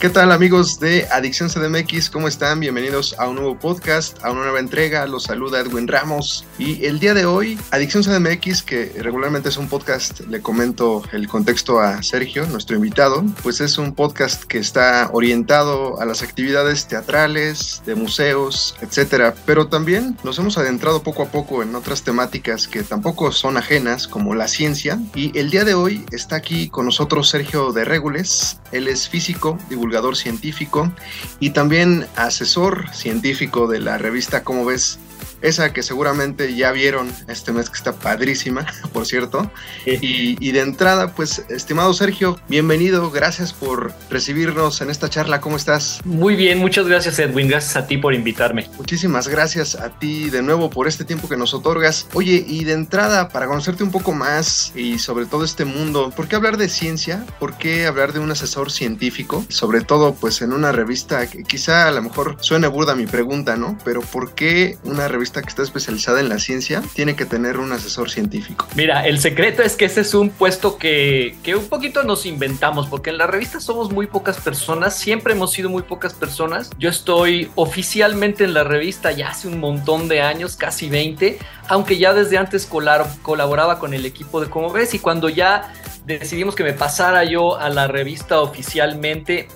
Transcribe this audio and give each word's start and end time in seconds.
¿Qué 0.00 0.10
tal 0.10 0.30
amigos 0.30 0.78
de 0.78 1.08
Adicción 1.10 1.48
CDMX? 1.48 2.08
¿Cómo 2.08 2.28
están? 2.28 2.60
Bienvenidos 2.60 3.16
a 3.18 3.26
un 3.26 3.34
nuevo 3.34 3.58
podcast, 3.58 4.24
a 4.24 4.30
una 4.30 4.42
nueva 4.42 4.60
entrega. 4.60 5.04
Los 5.08 5.24
saluda 5.24 5.58
Edwin 5.58 5.88
Ramos. 5.88 6.44
Y 6.56 6.84
el 6.84 7.00
día 7.00 7.14
de 7.14 7.26
hoy, 7.26 7.58
Adicción 7.72 8.04
CDMX, 8.04 8.62
que 8.62 8.92
regularmente 9.00 9.48
es 9.48 9.56
un 9.56 9.68
podcast, 9.68 10.20
le 10.20 10.40
comento 10.40 11.02
el 11.10 11.26
contexto 11.26 11.80
a 11.80 12.00
Sergio, 12.04 12.46
nuestro 12.46 12.76
invitado, 12.76 13.24
pues 13.42 13.60
es 13.60 13.76
un 13.76 13.92
podcast 13.92 14.44
que 14.44 14.58
está 14.58 15.10
orientado 15.12 16.00
a 16.00 16.06
las 16.06 16.22
actividades 16.22 16.86
teatrales, 16.86 17.82
de 17.84 17.96
museos, 17.96 18.76
etcétera. 18.80 19.34
Pero 19.46 19.66
también 19.66 20.16
nos 20.22 20.38
hemos 20.38 20.58
adentrado 20.58 21.02
poco 21.02 21.24
a 21.24 21.32
poco 21.32 21.60
en 21.64 21.74
otras 21.74 22.04
temáticas 22.04 22.68
que 22.68 22.84
tampoco 22.84 23.32
son 23.32 23.56
ajenas, 23.56 24.06
como 24.06 24.36
la 24.36 24.46
ciencia. 24.46 25.00
Y 25.16 25.36
el 25.36 25.50
día 25.50 25.64
de 25.64 25.74
hoy 25.74 26.06
está 26.12 26.36
aquí 26.36 26.68
con 26.68 26.86
nosotros 26.86 27.28
Sergio 27.28 27.72
de 27.72 27.84
Regules. 27.84 28.60
Él 28.70 28.86
es 28.86 29.08
físico, 29.08 29.58
divulgador 29.68 29.87
científico 30.16 30.92
y 31.40 31.50
también 31.50 32.06
asesor 32.16 32.88
científico 32.92 33.66
de 33.66 33.80
la 33.80 33.98
revista 33.98 34.44
Cómo 34.44 34.64
ves 34.64 34.98
esa 35.42 35.72
que 35.72 35.82
seguramente 35.82 36.54
ya 36.54 36.72
vieron 36.72 37.10
este 37.28 37.52
mes 37.52 37.70
que 37.70 37.76
está 37.76 37.92
padrísima, 37.92 38.66
por 38.92 39.06
cierto. 39.06 39.50
Y, 39.84 40.52
de 40.52 40.60
entrada, 40.60 41.14
pues, 41.14 41.44
estimado 41.48 41.92
Sergio, 41.94 42.40
bienvenido, 42.48 43.10
gracias 43.10 43.52
por 43.52 43.92
recibirnos 44.10 44.80
en 44.80 44.90
esta 44.90 45.08
charla, 45.08 45.40
¿cómo 45.40 45.56
estás? 45.56 46.00
Muy 46.04 46.36
bien, 46.36 46.58
muchas 46.58 46.86
gracias 46.86 47.18
Edwin, 47.18 47.48
gracias 47.48 47.76
a 47.76 47.86
ti 47.86 47.98
por 47.98 48.14
invitarme. 48.14 48.68
Muchísimas 48.76 49.28
gracias 49.28 49.74
a 49.74 49.90
ti 49.98 50.30
de 50.30 50.42
nuevo 50.42 50.70
por 50.70 50.88
este 50.88 51.04
tiempo 51.04 51.28
que 51.28 51.36
nos 51.36 51.54
otorgas. 51.54 52.08
Oye, 52.14 52.44
y 52.46 52.64
de 52.64 52.72
entrada, 52.72 53.28
para 53.28 53.46
conocerte 53.46 53.82
un 53.82 53.90
poco 53.90 54.12
más 54.12 54.72
y 54.74 54.98
sobre 54.98 55.26
todo 55.26 55.44
este 55.44 55.64
mundo, 55.64 56.10
¿por 56.14 56.28
qué 56.28 56.36
hablar 56.36 56.56
de 56.56 56.68
ciencia? 56.68 57.24
¿Por 57.38 57.56
qué 57.56 57.86
hablar 57.86 58.12
de 58.12 58.20
un 58.20 58.30
asesor 58.30 58.70
científico? 58.70 59.44
Sobre 59.48 59.82
todo, 59.82 60.14
pues, 60.14 60.42
en 60.42 60.52
una 60.52 60.72
revista 60.72 61.26
que 61.28 61.42
quizá 61.42 61.88
a 61.88 61.92
lo 61.92 62.02
mejor 62.02 62.36
suene 62.40 62.68
burda 62.68 62.94
mi 62.94 63.06
pregunta, 63.06 63.56
¿no? 63.56 63.78
Pero 63.84 64.00
¿por 64.00 64.34
qué 64.34 64.78
una 64.84 65.07
revista 65.08 65.42
que 65.42 65.48
está 65.48 65.62
especializada 65.62 66.20
en 66.20 66.28
la 66.28 66.38
ciencia 66.38 66.82
tiene 66.94 67.16
que 67.16 67.24
tener 67.24 67.58
un 67.58 67.72
asesor 67.72 68.10
científico. 68.10 68.66
Mira, 68.74 69.06
el 69.06 69.18
secreto 69.18 69.62
es 69.62 69.76
que 69.76 69.86
ese 69.86 70.02
es 70.02 70.14
un 70.14 70.30
puesto 70.30 70.78
que, 70.78 71.36
que 71.42 71.56
un 71.56 71.66
poquito 71.68 72.02
nos 72.02 72.26
inventamos, 72.26 72.86
porque 72.86 73.10
en 73.10 73.18
la 73.18 73.26
revista 73.26 73.60
somos 73.60 73.92
muy 73.92 74.06
pocas 74.06 74.38
personas, 74.38 74.96
siempre 74.96 75.32
hemos 75.32 75.52
sido 75.52 75.70
muy 75.70 75.82
pocas 75.82 76.14
personas. 76.14 76.70
Yo 76.78 76.90
estoy 76.90 77.50
oficialmente 77.54 78.44
en 78.44 78.54
la 78.54 78.64
revista 78.64 79.10
ya 79.12 79.30
hace 79.30 79.48
un 79.48 79.58
montón 79.58 80.08
de 80.08 80.20
años, 80.20 80.56
casi 80.56 80.88
20, 80.88 81.38
aunque 81.68 81.98
ya 81.98 82.14
desde 82.14 82.38
antes 82.38 82.66
colaboraba 82.66 83.78
con 83.78 83.94
el 83.94 84.06
equipo 84.06 84.40
de 84.40 84.48
Como 84.48 84.70
ves 84.70 84.94
y 84.94 84.98
cuando 84.98 85.28
ya 85.28 85.72
decidimos 86.04 86.54
que 86.54 86.64
me 86.64 86.72
pasara 86.72 87.24
yo 87.24 87.58
a 87.58 87.68
la 87.68 87.86
revista 87.86 88.40
oficialmente, 88.40 89.48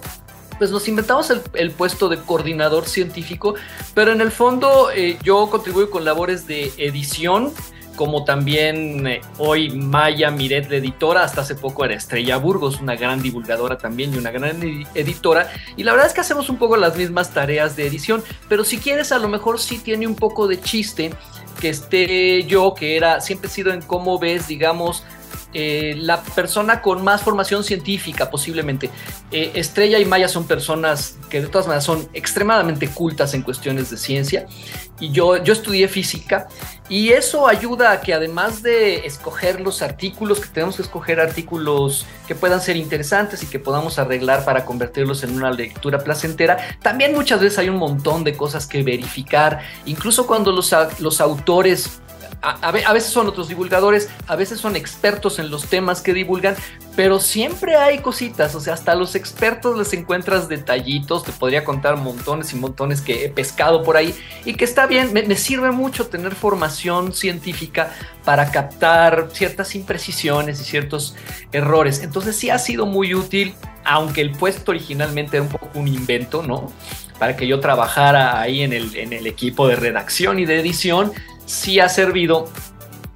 pues 0.59 0.71
nos 0.71 0.89
inventamos 0.89 1.33
el, 1.55 1.71
puesto 1.71 2.09
de 2.09 2.19
coordinador 2.19 2.87
científico, 2.87 3.55
pero 3.95 4.13
en 4.13 4.21
el 4.21 4.31
fondo 4.31 4.91
eh, 4.95 5.19
yo 5.23 5.49
contribuyo 5.51 5.91
con 5.91 6.05
labores 6.05 6.47
de 6.47 6.73
edición, 6.79 7.53
como 7.97 8.25
también 8.25 9.07
eh, 9.07 9.21
hoy 9.39 9.71
Maya 9.71 10.31
Miret, 10.31 10.71
la 10.71 10.77
editora, 10.77 11.25
hasta 11.25 11.43
hace 11.43 11.55
poco 11.55 11.85
era 11.85 11.95
Estrella 11.95 12.37
Burgos, 12.37 12.81
una 12.81 12.97
gran 12.97 13.23
divulgadora 13.23 13.79
también 13.79 14.15
y 14.15 14.19
una 14.19 14.31
gran 14.31 14.61
editora, 14.95 15.51
y 15.77 15.83
la 15.83 15.93
verdad 15.93 16.09
es 16.09 16.15
que 16.15 16.21
hacemos 16.21 16.49
un 16.49 16.57
poco 16.57 16.77
las 16.77 16.97
mismas 16.97 17.31
tareas 17.31 17.77
de 17.77 17.87
edición, 17.87 18.23
pero 18.49 18.65
si 18.65 18.79
quieres 18.79 19.13
a 19.13 19.19
lo 19.19 19.29
mejor 19.29 19.61
sí 19.61 19.79
tiene 19.79 20.07
un 20.07 20.17
poco 20.17 20.49
de 20.49 20.61
chiste 20.61 21.15
que 21.61 21.69
esté 21.69 22.45
yo, 22.45 22.75
que 22.75 22.97
era, 22.97 23.21
siempre 23.21 23.49
he 23.49 23.51
sido 23.51 23.73
en 23.73 23.83
cómo 23.83 24.19
ves, 24.19 24.49
digamos, 24.49 25.05
eh, 25.55 25.95
la 25.99 26.23
persona 26.23 26.81
con 26.81 27.03
más 27.03 27.23
formación 27.23 27.65
científica 27.65 28.31
posiblemente. 28.31 28.91
Eh, 29.31 29.53
Estrella 29.55 29.99
y 29.99 30.05
Maya 30.05 30.29
son 30.29 30.47
personas 30.47 31.17
que 31.31 31.41
de 31.41 31.49
todas 31.49 31.67
maneras 31.67 31.85
son 31.85 32.09
extremadamente 32.13 32.89
cultas 32.89 33.35
en 33.35 33.43
cuestiones 33.43 33.91
de 33.91 33.97
ciencia 33.97 34.47
y 35.01 35.11
yo, 35.11 35.43
yo 35.43 35.53
estudié 35.53 35.89
física 35.89 36.47
y 36.89 37.11
eso 37.11 37.49
ayuda 37.49 37.91
a 37.91 38.01
que 38.01 38.13
además 38.13 38.63
de 38.63 39.07
escoger 39.07 39.61
los 39.61 39.83
artículos, 39.83 40.41
que 40.41 40.49
tenemos 40.49 40.77
que 40.77 40.83
escoger 40.83 41.21
artículos 41.21 42.07
que 42.29 42.35
puedan 42.35 42.61
ser 42.61 42.77
interesantes 42.77 43.43
y 43.43 43.47
que 43.47 43.59
podamos 43.59 43.99
arreglar 43.99 44.45
para 44.45 44.65
convertirlos 44.65 45.25
en 45.25 45.35
una 45.35 45.51
lectura 45.51 45.99
placentera, 45.99 46.79
también 46.83 47.15
muchas 47.15 47.41
veces 47.41 47.59
hay 47.59 47.69
un 47.69 47.79
montón 47.79 48.25
de 48.25 48.37
cosas 48.37 48.67
que 48.67 48.83
verificar, 48.83 49.61
incluso 49.87 50.27
cuando 50.27 50.53
los, 50.53 50.75
los 50.99 51.21
autores 51.21 52.02
a, 52.43 52.73
veces 52.93 53.13
son 53.13 53.29
otros 53.29 53.49
divulgadores, 53.49 54.11
a 54.27 54.35
veces 54.35 54.59
son 54.59 54.75
expertos 54.75 55.39
en 55.39 55.49
los 55.49 55.67
temas 55.67 56.01
que 56.01 56.13
divulgan, 56.13 56.57
pero 56.97 57.21
siempre 57.21 57.77
hay 57.77 57.99
cositas, 57.99 58.57
o 58.57 58.61
sea, 58.61 58.75
hasta 58.75 58.93
a 58.93 58.95
los 58.97 59.15
expertos 59.15 59.79
les 59.79 59.93
encuentras 59.93 60.49
detallitos, 60.49 61.23
te 61.23 61.31
podría 61.31 61.63
contar 61.63 61.97
montones 61.97 62.53
y 62.53 62.57
montones 62.57 63.01
que 63.01 63.25
he 63.25 63.29
pescado 63.29 63.85
por 63.85 63.97
ahí 63.97 64.13
y 64.45 64.55
que 64.55 64.65
está 64.65 64.87
bien, 64.87 65.13
me, 65.13 65.37
sirve 65.37 65.71
mucho 65.71 66.09
tener 66.09 66.35
formación 66.35 67.13
científica 67.13 67.95
para 68.25 68.51
captar 68.51 69.29
ciertas 69.33 69.77
imprecisiones 69.77 70.61
y 70.61 70.65
ciertos 70.65 71.15
errores. 71.53 72.03
Entonces 72.03 72.37
sí 72.37 72.51
ha 72.51 72.59
sido 72.59 72.87
muy 72.87 73.15
útil, 73.15 73.55
aunque 73.85 74.21
el 74.21 74.33
puesto 74.33 74.73
originalmente 74.73 75.37
era 75.37 75.45
un 75.45 75.49
poco 75.51 75.71
un 75.75 75.87
invento, 75.87 76.43
¿no? 76.43 76.73
Para 77.21 77.37
que 77.37 77.47
yo 77.47 77.61
trabajara 77.61 78.41
ahí 78.41 78.63
en 78.63 78.73
el, 78.73 78.97
en 78.97 79.13
el 79.13 79.29
equipo 79.29 79.69
de 79.69 79.77
redacción 79.77 80.41
y 80.41 80.45
de 80.45 80.59
edición, 80.59 81.13
sí 81.47 81.81
ha 81.81 81.89
servido 81.89 82.49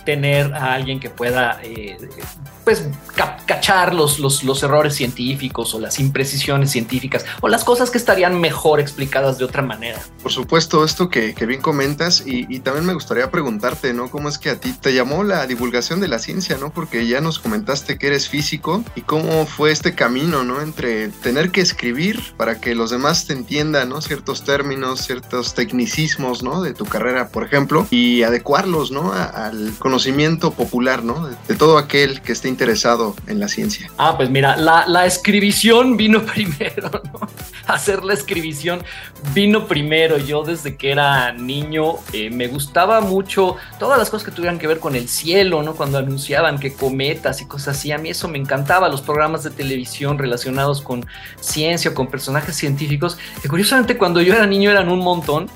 tener 0.04 0.54
a 0.54 0.75
alguien 0.75 1.00
que 1.00 1.10
pueda 1.10 1.60
eh, 1.62 1.97
pues 2.66 2.82
cachar 3.47 3.94
los, 3.94 4.19
los, 4.19 4.62
errores 4.65 4.97
científicos 4.97 5.72
o 5.72 5.78
las 5.78 6.00
imprecisiones 6.00 6.72
científicas 6.72 7.25
o 7.41 7.49
las 7.49 7.62
cosas 7.62 7.91
que 7.91 7.99
estarían 7.99 8.41
mejor 8.41 8.81
explicadas 8.81 9.38
de 9.38 9.44
otra 9.44 9.62
manera. 9.62 10.00
Por 10.21 10.32
supuesto, 10.32 10.84
esto 10.84 11.09
que, 11.09 11.32
bien 11.47 11.62
comentas 11.62 12.25
y, 12.26 12.59
también 12.59 12.84
me 12.84 12.94
gustaría 12.94 13.31
preguntarte, 13.31 13.94
¿no? 13.94 14.10
¿Cómo 14.10 14.28
es 14.28 14.38
que 14.38 14.50
a 14.50 14.59
ti 14.59 14.72
te 14.72 14.93
llamó 14.93 15.22
la 15.22 15.47
divulgación 15.47 16.00
de 16.00 16.09
la 16.09 16.19
ciencia, 16.19 16.56
¿no? 16.59 16.71
Porque 16.71 17.06
ya 17.06 17.21
nos 17.21 17.38
comentaste 17.38 17.99
que 17.99 18.09
eres 18.09 18.28
físico 18.28 18.82
y 18.97 19.03
cómo 19.03 19.47
fue 19.47 19.71
este 19.71 19.94
camino, 19.94 20.43
¿no? 20.43 20.60
Entre 20.60 21.10
tener 21.10 21.53
que 21.53 21.60
escribir 21.60 22.34
para 22.37 22.60
que 22.60 22.75
los 22.75 22.91
demás 22.91 23.26
te 23.26 23.32
entiendan, 23.32 23.91
¿no? 23.91 24.00
Ciertos 24.00 24.43
términos, 24.43 25.06
ciertos 25.06 25.55
tecnicismos, 25.55 26.43
¿no? 26.43 26.62
De 26.62 26.75
tu 26.75 26.84
carrera, 26.84 27.28
por 27.28 27.44
ejemplo, 27.44 27.87
y 27.91 28.25
adecuarlos, 28.25 28.91
¿no? 28.91 29.12
al 29.12 29.75
conocimiento 29.78 30.50
popular, 30.50 31.05
¿no? 31.05 31.28
De, 31.28 31.37
de 31.47 31.55
todo 31.55 31.78
aquel 31.78 32.22
que 32.22 32.32
esté 32.32 32.49
interesado 32.56 33.15
en 33.27 33.39
la 33.39 33.49
ciencia? 33.49 33.91
Ah, 33.99 34.17
pues 34.17 34.31
mira, 34.31 34.56
la, 34.56 34.87
la 34.89 35.05
escribición 35.05 35.99
vino 35.99 36.22
primero, 36.34 36.91
¿no? 37.12 37.28
Hacer 37.67 38.03
la 38.03 38.15
escribición 38.15 38.83
vino 39.34 39.67
primero. 39.67 40.17
Yo 40.17 40.43
desde 40.43 40.77
que 40.77 40.91
era 40.93 41.33
niño 41.33 41.97
eh, 42.15 42.31
me 42.31 42.47
gustaba 42.47 43.03
mucho 43.03 43.56
todas 43.78 43.99
las 43.99 44.09
cosas 44.09 44.25
que 44.25 44.34
tuvieran 44.34 44.59
que 44.59 44.67
ver 44.67 44.78
con 44.78 44.94
el 44.94 45.09
cielo, 45.09 45.62
¿no? 45.62 45.75
Cuando 45.75 45.99
anunciaban 45.99 46.59
que 46.59 46.72
cometas 46.72 47.43
y 47.43 47.47
cosas 47.47 47.77
así, 47.77 47.93
a 47.93 47.99
mí 47.99 48.09
eso 48.09 48.27
me 48.28 48.39
encantaba. 48.39 48.88
Los 48.88 49.03
programas 49.03 49.43
de 49.43 49.50
televisión 49.50 50.17
relacionados 50.17 50.81
con 50.81 51.05
ciencia 51.41 51.93
con 51.93 52.06
personajes 52.06 52.56
científicos, 52.56 53.19
curiosamente 53.49 53.99
cuando 53.99 54.23
yo 54.23 54.33
era 54.33 54.47
niño 54.47 54.71
eran 54.71 54.88
un 54.88 55.00
montón 55.00 55.50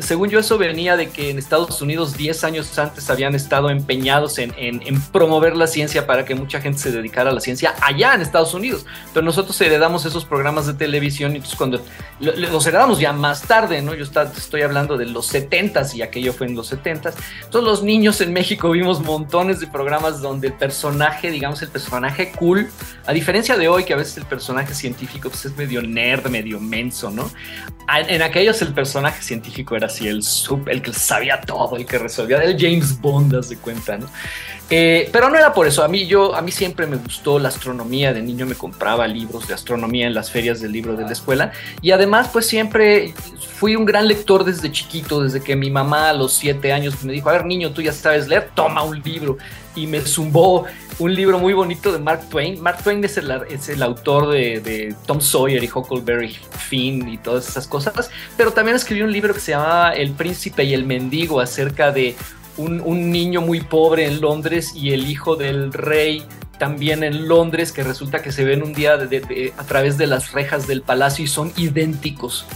según 0.00 0.30
yo 0.30 0.38
eso 0.38 0.58
venía 0.58 0.96
de 0.96 1.10
que 1.10 1.30
en 1.30 1.38
Estados 1.38 1.82
Unidos 1.82 2.16
10 2.16 2.44
años 2.44 2.78
antes 2.78 3.10
habían 3.10 3.34
estado 3.34 3.70
empeñados 3.70 4.38
en, 4.38 4.52
promover 5.12 5.56
la 5.56 5.66
ciencia 5.66 6.06
para 6.06 6.24
que 6.24 6.34
mucha 6.34 6.60
gente 6.60 6.78
se 6.78 6.92
dedicara 6.92 7.30
a 7.30 7.32
la 7.34 7.40
ciencia 7.40 7.74
allá 7.82 8.14
en 8.14 8.22
Estados 8.22 8.54
Unidos. 8.54 8.86
Pero 9.12 9.24
nosotros 9.24 9.60
heredamos 9.60 10.04
esos 10.04 10.24
programas 10.24 10.66
de 10.66 10.74
televisión 10.74 11.32
y 11.32 11.36
entonces 11.36 11.56
cuando 11.56 11.84
los 12.20 12.66
heredamos 12.66 12.98
ya 12.98 13.12
más 13.12 13.42
tarde, 13.42 13.82
¿no? 13.82 13.94
Yo 13.94 14.04
estoy 14.04 14.62
hablando 14.62 14.96
de 14.96 15.06
los 15.06 15.32
70s 15.32 15.94
y 15.94 16.02
aquello 16.02 16.32
fue 16.32 16.46
en 16.46 16.54
los 16.54 16.72
70s. 16.72 17.14
Todos 17.50 17.64
los 17.64 17.82
niños 17.82 18.20
en 18.20 18.32
México 18.32 18.70
vimos 18.70 19.00
montones 19.00 19.60
de 19.60 19.66
programas 19.66 20.20
donde 20.20 20.48
el 20.48 20.54
personaje, 20.54 21.30
digamos, 21.30 21.60
el 21.62 21.68
personaje 21.68 22.32
cool, 22.32 22.70
a 23.06 23.12
diferencia 23.12 23.56
de 23.56 23.68
hoy 23.68 23.84
que 23.84 23.92
a 23.92 23.96
veces 23.96 24.16
el 24.16 24.24
personaje 24.24 24.74
científico 24.74 25.28
pues, 25.28 25.44
es 25.44 25.56
medio 25.56 25.82
nerd, 25.82 26.28
medio 26.28 26.60
menso, 26.60 27.10
¿no? 27.10 27.30
En 27.88 28.22
aquellos 28.22 28.62
el 28.62 28.72
personaje 28.72 29.22
científico 29.22 29.76
era 29.76 29.81
así, 29.84 30.08
el, 30.08 30.22
el 30.66 30.82
que 30.82 30.92
sabía 30.92 31.40
todo, 31.40 31.76
el 31.76 31.86
que 31.86 31.98
resolvía, 31.98 32.42
el 32.42 32.58
James 32.58 33.00
Bond, 33.00 33.44
de 33.46 33.56
cuenta, 33.56 33.98
¿no? 33.98 34.06
Eh, 34.74 35.10
pero 35.12 35.28
no 35.28 35.36
era 35.36 35.52
por 35.52 35.66
eso. 35.66 35.84
A 35.84 35.88
mí, 35.88 36.06
yo, 36.06 36.34
a 36.34 36.40
mí 36.40 36.50
siempre 36.50 36.86
me 36.86 36.96
gustó 36.96 37.38
la 37.38 37.48
astronomía. 37.48 38.14
De 38.14 38.22
niño 38.22 38.46
me 38.46 38.54
compraba 38.54 39.06
libros 39.06 39.46
de 39.46 39.52
astronomía 39.52 40.06
en 40.06 40.14
las 40.14 40.30
ferias 40.30 40.62
del 40.62 40.72
libro 40.72 40.96
de 40.96 41.04
la 41.04 41.12
escuela. 41.12 41.52
Y 41.82 41.90
además, 41.90 42.30
pues 42.32 42.46
siempre 42.46 43.12
fui 43.56 43.76
un 43.76 43.84
gran 43.84 44.08
lector 44.08 44.44
desde 44.44 44.72
chiquito, 44.72 45.22
desde 45.22 45.42
que 45.42 45.56
mi 45.56 45.70
mamá 45.70 46.08
a 46.08 46.12
los 46.14 46.32
siete 46.32 46.72
años 46.72 47.04
me 47.04 47.12
dijo, 47.12 47.28
a 47.28 47.32
ver 47.32 47.44
niño, 47.44 47.72
tú 47.72 47.82
ya 47.82 47.92
sabes 47.92 48.28
leer, 48.28 48.48
toma 48.54 48.82
un 48.82 49.02
libro. 49.02 49.36
Y 49.76 49.86
me 49.86 50.00
zumbó 50.00 50.64
un 50.98 51.14
libro 51.14 51.38
muy 51.38 51.52
bonito 51.52 51.92
de 51.92 51.98
Mark 51.98 52.28
Twain. 52.28 52.60
Mark 52.60 52.82
Twain 52.82 53.04
es 53.04 53.16
el, 53.16 53.30
es 53.48 53.68
el 53.68 53.82
autor 53.82 54.30
de, 54.30 54.60
de, 54.60 54.94
Tom 55.06 55.20
Sawyer 55.20 55.62
y 55.62 55.70
Huckleberry 55.72 56.28
Finn 56.28 57.08
y 57.08 57.18
todas 57.18 57.48
esas 57.48 57.66
cosas. 57.66 58.10
Pero 58.36 58.52
también 58.52 58.76
escribió 58.76 59.04
un 59.04 59.12
libro 59.12 59.34
que 59.34 59.40
se 59.40 59.52
llamaba 59.52 59.92
El 59.92 60.12
príncipe 60.12 60.64
y 60.64 60.74
el 60.74 60.84
mendigo 60.84 61.40
acerca 61.40 61.92
de 61.92 62.16
un, 62.56 63.10
niño 63.10 63.40
muy 63.40 63.60
pobre 63.60 64.06
en 64.06 64.20
Londres 64.20 64.72
y 64.74 64.92
el 64.92 65.08
hijo 65.08 65.36
del 65.36 65.72
rey 65.72 66.24
también 66.58 67.02
en 67.02 67.26
Londres, 67.26 67.72
que 67.72 67.82
resulta 67.82 68.22
que 68.22 68.30
se 68.30 68.44
ven 68.44 68.62
un 68.62 68.72
día 68.72 68.94
a 68.94 69.64
través 69.64 69.98
de 69.98 70.06
las 70.06 70.32
rejas 70.32 70.66
del 70.68 70.82
palacio 70.82 71.24
y 71.24 71.28
son 71.28 71.52
idénticos. 71.56 72.46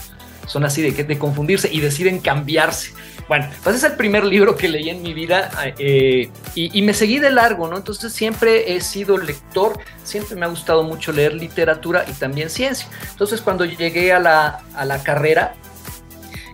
Son 0.47 0.65
así 0.65 0.81
de, 0.81 1.03
de 1.03 1.17
confundirse 1.19 1.69
y 1.71 1.79
deciden 1.79 2.19
cambiarse. 2.19 2.91
Bueno, 3.27 3.49
pues 3.61 3.75
es 3.75 3.83
el 3.83 3.93
primer 3.93 4.23
libro 4.23 4.55
que 4.55 4.69
leí 4.69 4.89
en 4.89 5.01
mi 5.03 5.13
vida 5.13 5.51
eh, 5.77 6.29
y, 6.55 6.81
me 6.81 6.93
seguí 6.93 7.19
de 7.19 7.29
largo, 7.29 7.67
¿no? 7.67 7.75
Entonces 7.75 8.13
siempre 8.13 8.73
he 8.73 8.81
sido 8.81 9.17
lector, 9.17 9.79
siempre 10.03 10.37
me 10.37 10.45
ha 10.45 10.49
gustado 10.49 10.83
mucho 10.83 11.11
leer 11.11 11.33
literatura 11.33 12.05
y 12.07 12.13
también 12.13 12.49
ciencia. 12.49 12.87
Entonces 13.11 13.41
cuando 13.41 13.65
llegué 13.65 14.13
a 14.13 14.19
la, 14.19 14.63
a 14.75 14.85
la 14.85 15.03
carrera, 15.03 15.55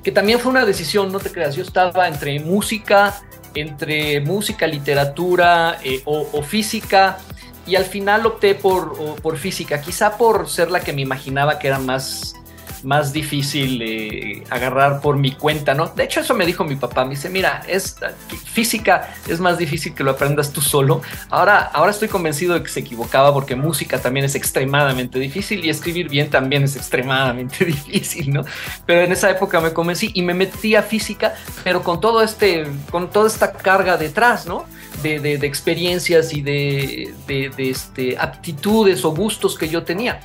que 0.04 0.12
también 0.12 0.40
fue 0.40 0.52
una 0.52 0.66
decisión, 0.66 1.12
no 1.12 1.20
te 1.20 1.32
creas, 1.32 1.56
yo 1.56 1.62
estaba 1.62 2.08
entre 2.08 2.40
música, 2.40 3.22
entre 3.54 4.20
música, 4.22 4.66
literatura 4.66 5.78
eh, 5.84 6.02
o, 6.06 6.42
física 6.42 7.20
y 7.68 7.76
al 7.76 7.86
final 7.86 8.26
opté 8.26 8.56
por, 8.56 9.22
por, 9.22 9.38
física, 9.38 9.80
quizá 9.80 10.18
por 10.18 10.50
ser 10.50 10.72
la 10.72 10.80
que 10.80 10.92
me 10.92 11.02
imaginaba 11.02 11.60
que 11.60 11.68
era 11.68 11.78
más 11.78 12.36
más 12.84 13.14
difícil 13.14 13.82
eh, 13.82 14.44
agarrar 14.50 15.02
por 15.02 15.18
mi 15.18 15.32
cuenta, 15.32 15.74
¿no? 15.74 15.88
De 15.88 16.04
hecho, 16.04 16.20
eso 16.20 16.34
me 16.34 16.46
dijo 16.46 16.64
mi 16.64 16.76
papá. 16.76 17.06
Me 17.06 17.12
dice, 17.12 17.30
mira, 17.30 17.64
es, 17.68 17.98
física 18.46 19.14
es 19.28 19.40
más 19.40 19.58
difícil 19.58 19.94
que 19.94 20.04
lo 20.04 20.12
aprendas 20.12 20.52
tú 20.52 20.62
solo. 20.62 21.02
Ahora, 21.30 21.60
ahora 21.74 21.92
estoy 21.92 22.08
convencido 22.08 22.54
de 22.54 22.64
que 22.64 22.70
se 22.70 22.82
equivocaba 22.82 23.34
porque 23.34 23.56
música 23.56 24.00
también 24.00 24.26
es 24.26 24.36
extremadamente 24.36 25.20
difícil 25.20 25.64
y 25.66 25.70
escribir 25.70 26.10
bien 26.10 26.30
también 26.30 26.64
es 26.64 26.76
extremadamente 26.76 27.66
difícil, 27.66 28.34
¿no? 28.34 28.46
Pero 28.86 29.02
en 29.02 29.12
esa 29.12 29.30
época 29.30 29.60
me 29.60 29.74
convencí 29.74 30.12
y 30.14 30.22
me 30.22 30.34
metí 30.34 30.76
a 30.76 30.84
física, 30.84 31.36
pero 31.64 31.84
con 31.84 32.00
todo 32.00 32.22
este, 32.24 32.68
con 32.92 33.10
toda 33.10 33.28
esta 33.28 33.54
carga 33.54 33.98
detrás, 33.98 34.46
¿no? 34.46 34.66
De, 35.02 35.20
de, 35.20 35.38
de 35.38 35.48
experiencias 35.48 36.34
y 36.34 36.42
de, 36.42 37.14
de, 37.28 37.70
este, 37.70 38.18
aptitudes 38.18 39.04
o 39.04 39.14
gustos 39.14 39.58
que 39.58 39.68
yo 39.68 39.84
tenía. 39.84 40.22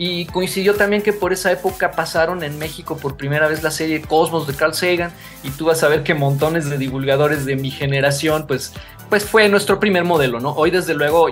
Y 0.00 0.26
coincidió 0.26 0.76
también 0.76 1.02
que 1.02 1.12
por 1.12 1.32
esa 1.32 1.50
época 1.50 1.90
pasaron 1.90 2.44
en 2.44 2.56
México 2.56 2.96
por 2.96 3.16
primera 3.16 3.48
vez 3.48 3.64
la 3.64 3.72
serie 3.72 4.00
Cosmos 4.00 4.46
de 4.46 4.54
Carl 4.54 4.72
Sagan 4.72 5.10
y 5.42 5.50
tú 5.50 5.66
vas 5.66 5.82
a 5.82 5.88
ver 5.88 6.04
que 6.04 6.14
montones 6.14 6.70
de 6.70 6.78
divulgadores 6.78 7.44
de 7.44 7.56
mi 7.56 7.72
generación 7.72 8.46
pues, 8.46 8.72
pues 9.10 9.24
fue 9.24 9.48
nuestro 9.48 9.80
primer 9.80 10.04
modelo, 10.04 10.38
¿no? 10.38 10.52
Hoy 10.52 10.70
desde 10.70 10.94
luego 10.94 11.28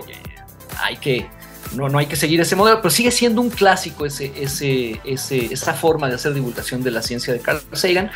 hay 0.82 0.96
que, 0.96 1.28
no, 1.76 1.88
no 1.88 1.98
hay 1.98 2.06
que 2.06 2.16
seguir 2.16 2.40
ese 2.40 2.56
modelo, 2.56 2.78
pero 2.82 2.90
sigue 2.90 3.12
siendo 3.12 3.40
un 3.40 3.50
clásico 3.50 4.04
ese, 4.04 4.32
ese, 4.36 5.00
ese, 5.04 5.52
esa 5.54 5.72
forma 5.72 6.08
de 6.08 6.16
hacer 6.16 6.34
divulgación 6.34 6.82
de 6.82 6.90
la 6.90 7.02
ciencia 7.02 7.32
de 7.32 7.38
Carl 7.38 7.60
Sagan. 7.72 8.10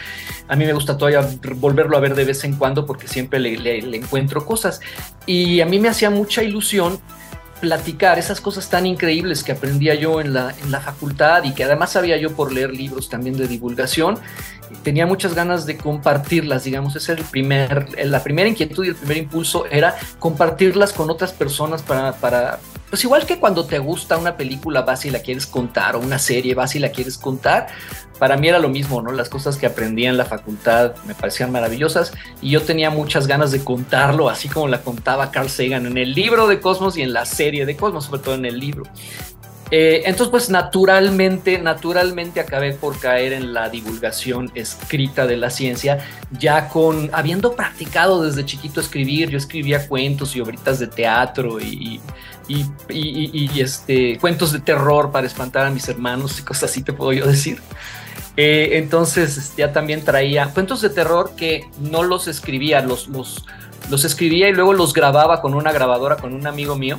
A 0.49 0.56
mí 0.56 0.64
me 0.64 0.73
gusta 0.73 0.99
todavía 0.99 1.29
volverlo 1.56 1.96
a 1.96 2.00
ver 2.00 2.17
de 2.17 2.25
vez 2.25 2.43
en 2.43 2.56
cuando 2.56 2.87
porque 2.87 3.06
siempre 3.06 3.38
le, 3.38 3.56
le 3.56 3.96
encuentro 3.96 4.44
cosas. 4.44 4.81
Y 5.26 5.61
a 5.61 5.67
mí 5.67 5.79
me 5.79 5.88
hacía 5.88 6.11
mucha 6.11 6.43
ilusión 6.43 7.00
platicar 7.61 8.19
esas 8.19 8.41
cosas 8.41 8.69
tan 8.69 8.87
increíbles 8.87 9.45
que 9.45 9.53
aprendía 9.53 9.95
yo 9.95 10.21
en 10.21 10.33
la, 10.33 10.55
en 10.62 10.71
la 10.71 10.81
facultad 10.81 11.45
y 11.45 11.53
que 11.53 11.65
además 11.65 11.93
sabía 11.93 12.17
yo 12.17 12.33
por 12.35 12.53
leer 12.53 12.71
libros 12.71 13.09
también 13.09 13.37
de 13.37 13.47
divulgación. 13.47 14.19
Tenía 14.83 15.07
muchas 15.07 15.35
ganas 15.35 15.67
de 15.67 15.77
compartirlas, 15.77 16.65
digamos, 16.65 16.97
ese 16.97 17.12
el 17.12 17.25
primer, 17.25 17.89
la 18.07 18.23
primera 18.23 18.49
inquietud 18.49 18.85
y 18.85 18.89
el 18.89 18.95
primer 18.95 19.19
impulso 19.19 19.67
era 19.71 19.97
compartirlas 20.19 20.93
con 20.93 21.11
otras 21.11 21.33
personas 21.33 21.83
para, 21.83 22.12
para, 22.12 22.61
pues 22.91 23.05
igual 23.05 23.25
que 23.25 23.39
cuando 23.39 23.65
te 23.65 23.79
gusta 23.79 24.19
una 24.19 24.37
película 24.37 24.83
vas 24.83 25.07
y 25.07 25.11
la 25.11 25.21
quieres 25.21 25.47
contar 25.47 25.97
o 25.97 26.01
una 26.01 26.19
serie 26.19 26.55
vas 26.55 26.75
y 26.75 26.81
la 26.81 26.91
quieres 26.91 27.17
contar, 27.17 27.69
para 28.19 28.37
mí 28.37 28.49
era 28.49 28.59
lo 28.59 28.69
mismo, 28.69 29.01
¿no? 29.01 29.13
Las 29.13 29.29
cosas 29.29 29.57
que 29.57 29.67
aprendí 29.67 30.05
en 30.05 30.17
la 30.17 30.25
facultad 30.25 30.97
me 31.07 31.15
parecían 31.15 31.53
maravillosas 31.53 32.13
y 32.43 32.51
yo 32.51 32.63
tenía 32.63 32.91
muchas 32.91 33.27
ganas 33.27 33.53
de 33.53 33.65
contarlo, 33.65 34.29
así 34.29 34.49
como 34.49 34.69
la 34.69 34.83
contaba 34.83 35.31
Carl 35.31 35.49
Sagan 35.49 35.87
en 35.87 35.97
el 35.97 36.13
libro 36.13 36.47
de 36.49 36.61
Cosmos 36.61 36.99
y 36.99 37.03
en 37.03 37.13
la 37.13 37.25
serie 37.25 37.65
de 37.65 37.77
Cosmos, 37.77 38.05
sobre 38.05 38.23
todo 38.23 38.35
en 38.35 38.45
el 38.45 38.59
libro. 38.59 38.85
Eh, 39.71 40.03
entonces, 40.07 40.31
pues 40.31 40.51
naturalmente, 40.51 41.59
naturalmente 41.59 42.41
acabé 42.41 42.73
por 42.73 42.99
caer 42.99 43.33
en 43.33 43.55
la 43.55 43.69
divulgación 43.69 44.51
escrita 44.55 45.27
de 45.27 45.37
la 45.37 45.49
ciencia, 45.49 45.99
ya 46.33 46.69
con, 46.69 47.09
habiendo 47.13 47.55
practicado 47.55 48.23
desde 48.23 48.45
chiquito 48.45 48.81
escribir, 48.81 49.31
yo 49.31 49.39
escribía 49.39 49.87
cuentos 49.87 50.35
y 50.35 50.41
obritas 50.41 50.81
de 50.81 50.89
teatro 50.89 51.61
y, 51.61 52.01
y, 52.88 53.61
este, 53.61 54.19
cuentos 54.19 54.52
de 54.52 54.61
terror 54.61 55.11
para 55.11 55.26
espantar 55.26 55.67
a 55.67 55.70
mis 55.70 55.88
hermanos 55.88 56.38
y 56.38 56.43
cosas 56.43 56.70
así 56.70 56.82
te 56.82 56.93
puedo 56.93 57.12
yo 57.12 57.26
decir. 57.26 57.61
Eh, 58.37 58.79
entonces 58.79 59.55
ya 59.56 59.73
también 59.73 60.05
traía 60.05 60.47
cuentos 60.47 60.81
de 60.81 60.91
terror 60.91 61.32
que 61.37 61.69
no 61.79 62.02
los 62.02 62.29
escribía, 62.29 62.81
los, 62.81 63.08
los, 63.08 63.44
los 63.91 64.05
escribía 64.05 64.49
y 64.49 64.52
luego 64.52 64.73
los 64.73 64.94
grababa 64.94 65.43
con 65.43 65.55
una 65.55 65.73
grabadora 65.73 66.17
con 66.17 66.35
un 66.35 66.47
amigo 66.47 66.76
mío, 66.76 66.99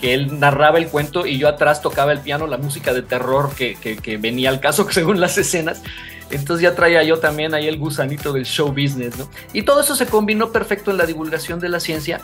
que 0.00 0.14
él 0.14 0.38
narraba 0.38 0.78
el 0.78 0.88
cuento 0.88 1.26
y 1.26 1.38
yo 1.38 1.48
atrás 1.48 1.82
tocaba 1.82 2.12
el 2.12 2.20
piano, 2.20 2.46
la 2.46 2.58
música 2.58 2.92
de 2.92 3.02
terror 3.02 3.54
que, 3.54 3.76
que, 3.76 4.16
venía 4.16 4.50
al 4.50 4.60
caso 4.60 4.86
según 4.90 5.20
las 5.20 5.38
escenas. 5.38 5.82
Entonces 6.30 6.62
ya 6.62 6.74
traía 6.74 7.04
yo 7.04 7.18
también 7.20 7.54
ahí 7.54 7.68
el 7.68 7.78
gusanito 7.78 8.32
del 8.32 8.44
show 8.44 8.68
business, 8.68 9.16
¿no? 9.16 9.30
Y 9.52 9.62
todo 9.62 9.80
eso 9.80 9.94
se 9.94 10.06
combinó 10.06 10.50
perfecto 10.50 10.90
en 10.90 10.96
la 10.96 11.06
divulgación 11.06 11.60
de 11.60 11.68
la 11.68 11.78
ciencia. 11.78 12.20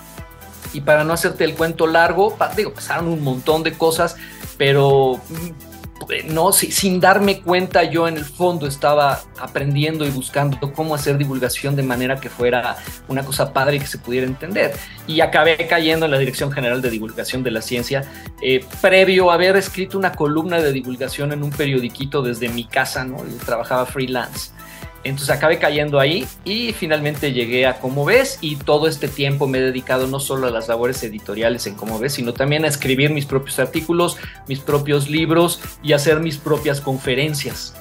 Y 0.73 0.81
para 0.81 1.05
no 1.05 1.13
hacerte 1.13 1.45
el 1.45 1.55
cuento 1.55 1.87
largo, 1.87 2.37
digo, 2.57 2.73
pasaron 2.73 3.09
un 3.09 3.23
montón 3.23 3.63
de 3.63 3.73
cosas, 3.73 4.17
pero 4.57 5.21
mm, 5.29 5.73
no, 6.27 6.53
sin 6.53 7.01
darme 7.01 7.41
cuenta 7.41 7.85
yo 7.85 8.09
en 8.09 8.17
el 8.17 8.25
fondo 8.25 8.67
estaba 8.67 9.23
aprendiendo 9.39 10.07
y 10.07 10.11
buscando 10.11 10.73
cómo 10.73 10.95
hacer 10.95 11.19
divulgación 11.19 11.77
de 11.77 11.83
manera 11.83 12.17
que 12.17 12.29
fuera 12.29 12.77
una 13.09 13.25
cosa 13.25 13.53
padre 13.53 13.77
y 13.77 13.81
que 13.81 13.87
se 13.87 13.99
pudiera 13.99 14.27
entender. 14.27 14.75
Y 15.07 15.21
acabé 15.21 15.57
cayendo 15.69 16.07
en 16.07 16.13
la 16.13 16.19
Dirección 16.19 16.53
General 16.53 16.83
de 16.83 16.91
Divulgación 16.91 17.43
de 17.43 17.51
la 17.51 17.63
Ciencia, 17.63 18.05
eh, 18.41 18.65
previo 18.81 19.31
a 19.31 19.35
haber 19.35 19.57
escrito 19.57 19.99
una 19.99 20.13
columna 20.13 20.61
de 20.61 20.73
divulgación 20.73 21.33
en 21.33 21.43
un 21.43 21.51
periodiquito 21.51 22.23
desde 22.23 22.49
mi 22.49 22.65
casa, 22.65 23.05
¿no? 23.05 23.19
Trabajaba 23.45 23.87
freelance. 23.87 24.51
Entonces 25.05 25.31
acabé 25.31 25.59
cayendo 25.59 25.99
ahí 25.99 26.27
y 26.45 26.73
finalmente 26.73 27.33
llegué 27.33 27.67
a 27.67 27.81
Como 27.81 28.05
ves 28.05 28.39
y 28.41 28.57
todo 28.57 28.87
este 28.87 29.09
tiempo 29.09 29.47
me 29.47 29.59
he 29.59 29.63
dedicado 29.63 30.07
no 30.07 30.21
solo 30.21 30.47
a 30.47 30.51
las 30.51 30.69
labores 30.69 31.03
editoriales 31.03 31.67
en 31.67 31.75
Como 31.75 31.99
ves, 31.99 32.15
sino 32.15 32.33
también 32.33 32.65
a 32.65 32.69
escribir 32.69 33.11
mis 33.11 33.27
propios 33.27 33.59
artículos, 33.59 34.17
mis 34.47 34.61
propios 34.61 35.09
libros 35.09 35.61
y 35.83 35.93
hacer 35.93 36.21
mis 36.21 36.39
propias 36.39 36.81
conferencias 36.81 37.75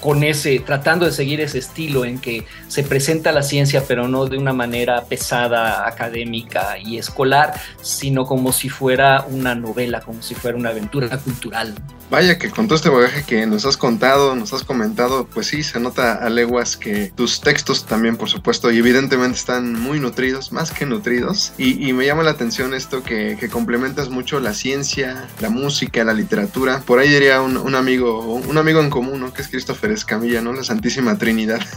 con 0.00 0.24
ese, 0.24 0.60
tratando 0.60 1.04
de 1.04 1.12
seguir 1.12 1.40
ese 1.40 1.58
estilo 1.58 2.04
en 2.04 2.18
que 2.18 2.44
se 2.68 2.82
presenta 2.82 3.32
la 3.32 3.42
ciencia, 3.42 3.84
pero 3.86 4.08
no 4.08 4.26
de 4.26 4.38
una 4.38 4.52
manera 4.52 5.04
pesada, 5.04 5.86
académica 5.86 6.78
y 6.78 6.98
escolar, 6.98 7.52
sino 7.82 8.24
como 8.24 8.52
si 8.52 8.68
fuera 8.68 9.26
una 9.28 9.54
novela, 9.54 10.00
como 10.00 10.22
si 10.22 10.34
fuera 10.34 10.56
una 10.56 10.70
aventura 10.70 11.18
cultural. 11.18 11.74
Vaya 12.10 12.38
que 12.38 12.50
con 12.50 12.68
todo 12.68 12.76
este 12.76 12.88
bagaje 12.88 13.22
que 13.24 13.46
nos 13.46 13.66
has 13.66 13.76
contado, 13.76 14.34
nos 14.34 14.52
has 14.54 14.64
comentado, 14.64 15.26
pues 15.26 15.48
sí, 15.48 15.62
se 15.62 15.78
nota 15.78 16.14
a 16.14 16.30
leguas 16.30 16.76
que 16.76 17.12
tus 17.14 17.40
textos 17.42 17.84
también, 17.84 18.16
por 18.16 18.30
supuesto, 18.30 18.70
y 18.70 18.78
evidentemente 18.78 19.36
están 19.36 19.74
muy 19.74 20.00
nutridos, 20.00 20.50
más 20.50 20.70
que 20.70 20.86
nutridos. 20.86 21.52
Y, 21.58 21.92
me 21.92 22.06
llama 22.06 22.22
la 22.22 22.30
atención 22.30 22.74
esto 22.74 23.02
que, 23.02 23.36
complementas 23.50 24.08
mucho 24.08 24.40
la 24.40 24.54
ciencia, 24.54 25.28
la 25.40 25.50
música, 25.50 26.04
la 26.04 26.14
literatura. 26.14 26.80
Por 26.80 26.98
ahí 26.98 27.08
diría 27.08 27.42
un, 27.42 27.56
un 27.56 27.74
amigo, 27.74 28.20
un 28.34 28.56
amigo 28.56 28.80
en 28.80 28.88
común, 28.88 29.20
¿no? 29.20 29.32
Que 29.32 29.42
es 29.42 29.48
Christopher 29.48 29.90
Escamilla, 29.90 30.40
¿no? 30.40 30.52
La 30.52 30.64
Santísima 30.64 31.18
Trinidad. 31.18 31.60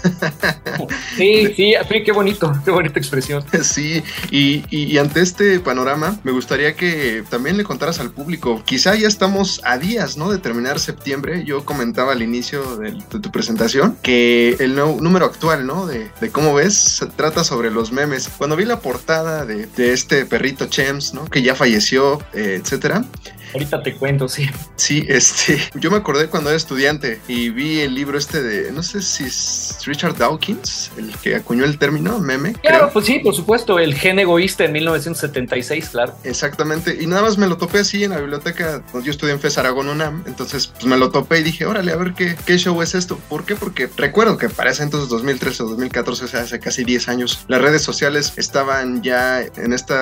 Sí, 1.16 1.54
sí, 1.56 1.76
qué 2.06 2.12
bonito, 2.12 2.52
qué 2.64 2.72
bonita 2.72 3.00
expresión. 3.00 3.44
Sí, 3.64 4.04
y, 4.32 4.64
y, 4.70 4.98
ante 4.98 5.22
este 5.22 5.60
panorama, 5.60 6.20
me 6.24 6.32
gustaría 6.32 6.76
que 6.76 7.24
también 7.30 7.58
le 7.58 7.64
contaras 7.64 8.00
al 8.00 8.12
público, 8.12 8.62
quizá 8.66 8.96
ya 8.96 9.08
estamos 9.08 9.62
a 9.64 9.78
días, 9.78 10.18
¿no? 10.18 10.21
De 10.30 10.38
terminar 10.38 10.80
septiembre. 10.80 11.44
Yo 11.46 11.66
comentaba 11.66 12.12
al 12.12 12.22
inicio 12.22 12.78
de, 12.78 12.94
tu 12.94 13.32
presentación 13.32 13.98
que 14.02 14.56
el 14.60 14.76
número 14.76 15.26
actual, 15.26 15.66
¿no? 15.66 15.88
De, 15.88 16.12
cómo 16.32 16.54
ves, 16.54 16.76
se 16.76 17.08
trata 17.08 17.44
sobre 17.44 17.72
los 17.72 17.92
memes. 17.92 18.30
Cuando 18.38 18.56
vi 18.56 18.66
la 18.66 18.80
portada 18.80 19.46
de, 19.46 19.66
de 19.66 19.94
este 19.94 20.26
perrito 20.26 20.68
Chems, 20.68 21.14
¿no? 21.14 21.26
Que 21.26 21.42
ya 21.42 21.56
falleció, 21.56 22.22
eh, 22.34 22.60
etcétera 22.62 23.06
Ahorita 23.54 23.84
te 23.84 23.94
cuento, 23.96 24.28
sí. 24.28 24.50
Sí, 24.76 25.06
este, 25.08 25.60
yo 25.76 25.92
me 25.92 25.98
acordé 25.98 26.28
cuando 26.28 26.50
era 26.50 26.58
estudiante 26.58 27.20
y 27.28 27.50
vi 27.50 27.80
el 27.82 27.96
libro 27.96 28.18
este 28.18 28.42
de, 28.42 28.72
no 28.72 28.84
sé 28.84 29.02
si 29.02 29.26
es 29.26 29.80
Richard 29.86 30.18
Dawkins, 30.18 30.92
el 30.98 31.16
que 31.18 31.36
acuñó 31.36 31.66
el 31.66 31.78
término 31.78 32.20
meme. 32.20 32.54
Claro, 32.62 32.90
pues 32.92 33.06
sí, 33.06 33.20
por 33.20 33.36
supuesto, 33.36 33.80
el 33.80 33.96
gen 33.96 34.20
egoísta 34.20 34.66
en 34.66 34.74
1976, 34.74 35.90
claro. 35.90 36.16
Exactamente, 36.24 36.98
y 37.00 37.08
nada 37.08 37.24
más 37.24 37.38
me 37.38 37.48
lo 37.48 37.58
topé 37.58 37.80
así 37.80 38.04
en 38.04 38.12
la 38.12 38.20
biblioteca, 38.20 38.84
pues 38.92 39.04
yo 39.04 39.12
estudié 39.12 39.34
en 39.34 39.40
FES 39.40 39.58
Aragón 39.58 39.90
UNAM, 39.90 40.24
entonces 40.28 40.68
pues 40.68 40.86
me 40.86 40.98
lo 40.98 41.12
topé 41.12 41.40
y 41.40 41.44
dije, 41.44 41.66
órale, 41.66 41.92
a 41.92 41.96
ver 41.98 42.14
qué, 42.14 42.36
qué 42.46 42.58
show 42.58 42.82
es 42.82 42.96
esto. 42.96 43.20
¿Por 43.30 43.46
qué? 43.46 43.56
Porque 43.56 43.90
recuerdo 43.98 44.38
que 44.38 44.50
para 44.50 44.72
ese 44.72 44.84
entonces, 44.84 45.10
2013 45.10 45.64
o 45.64 45.68
2014, 45.68 46.26
o 46.26 46.28
sea, 46.28 46.42
hace 46.42 46.60
casi 46.60 46.84
10 46.84 47.10
años, 47.10 47.46
las 47.48 47.62
redes 47.62 47.82
sociales 47.82 48.34
estaban 48.38 49.02
ya 49.02 49.42
en 49.42 49.74
este 49.74 49.94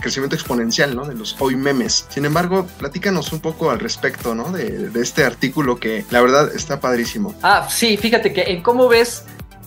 crecimiento 0.00 0.36
exponencial, 0.36 0.94
¿no? 0.96 1.04
De 1.04 1.14
los 1.14 1.36
hoy 1.38 1.56
memes. 1.56 2.06
Sin 2.08 2.24
embargo, 2.24 2.66
platícanos 2.80 3.30
un 3.34 3.40
poco 3.40 3.70
al 3.70 3.78
respecto, 3.78 4.34
¿no? 4.34 4.50
De, 4.50 4.90
este 5.00 5.22
artículo 5.22 5.78
que 5.78 6.04
la 6.10 6.22
verdad 6.22 6.50
está 6.54 6.80
padrísimo. 6.80 7.34
Ah, 7.42 7.68
sí, 7.70 7.98
fíjate 7.98 8.32
que 8.32 8.42
en 8.44 8.62
cómo 8.62 8.88
ves 8.88 9.24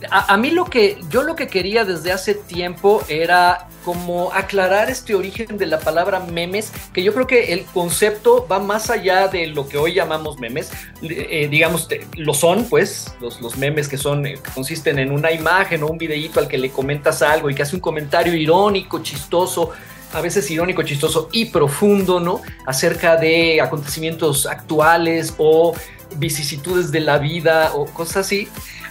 a, 0.10 0.36
mí 0.38 0.50
lo 0.52 0.66
que 0.66 0.98
yo 1.10 1.24
lo 1.24 1.36
que 1.36 1.48
quería 1.48 1.86
desde 1.86 2.12
hace 2.12 2.34
tiempo 2.34 3.04
era 3.08 3.68
como 3.86 4.34
aclarar 4.34 4.90
este 4.90 5.16
origen 5.16 5.58
de 5.58 5.66
la 5.66 5.80
palabra 5.80 6.20
memes, 6.20 6.72
que 6.94 7.04
yo 7.04 7.14
creo 7.14 7.28
que 7.28 7.54
el 7.54 7.66
concepto 7.66 8.48
va 8.50 8.60
más 8.60 8.90
allá 8.90 9.28
de 9.28 9.48
lo 9.48 9.68
que 9.68 9.78
hoy 9.78 9.94
llamamos 9.94 10.40
memes, 10.40 10.72
eh, 11.02 11.48
digamos, 11.50 11.88
lo 12.16 12.34
son, 12.34 12.66
pues, 12.66 13.14
los, 13.22 13.42
los 13.42 13.58
memes 13.58 13.88
que 13.88 13.98
son, 13.98 14.26
eh, 14.26 14.40
consisten 14.54 15.00
en 15.00 15.12
una 15.12 15.32
imagen 15.32 15.84
o 15.84 15.88
un 15.88 15.98
videíto 15.98 16.40
al 16.40 16.48
que 16.48 16.58
le 16.58 16.70
comentas 16.70 17.22
algo 17.22 17.50
y 17.50 17.56
que 17.56 17.62
hace 17.62 17.76
un 17.76 17.82
comentario 17.82 18.34
irónico, 18.34 19.02
chistoso, 19.02 19.72
a 20.14 20.22
veces 20.22 20.50
irónico, 20.50 20.84
chistoso 20.84 21.30
y 21.32 21.46
profundo, 21.46 22.20
¿no? 22.20 22.42
Acerca 22.66 23.18
de 23.18 23.62
acontecimientos 23.62 24.46
actuales 24.46 25.34
o 25.38 25.76
vicisitudes 26.16 26.92
de 26.92 27.00
la 27.00 27.18
vida 27.18 27.72
o 27.74 27.86
cosas 27.86 28.18
así. 28.18 28.48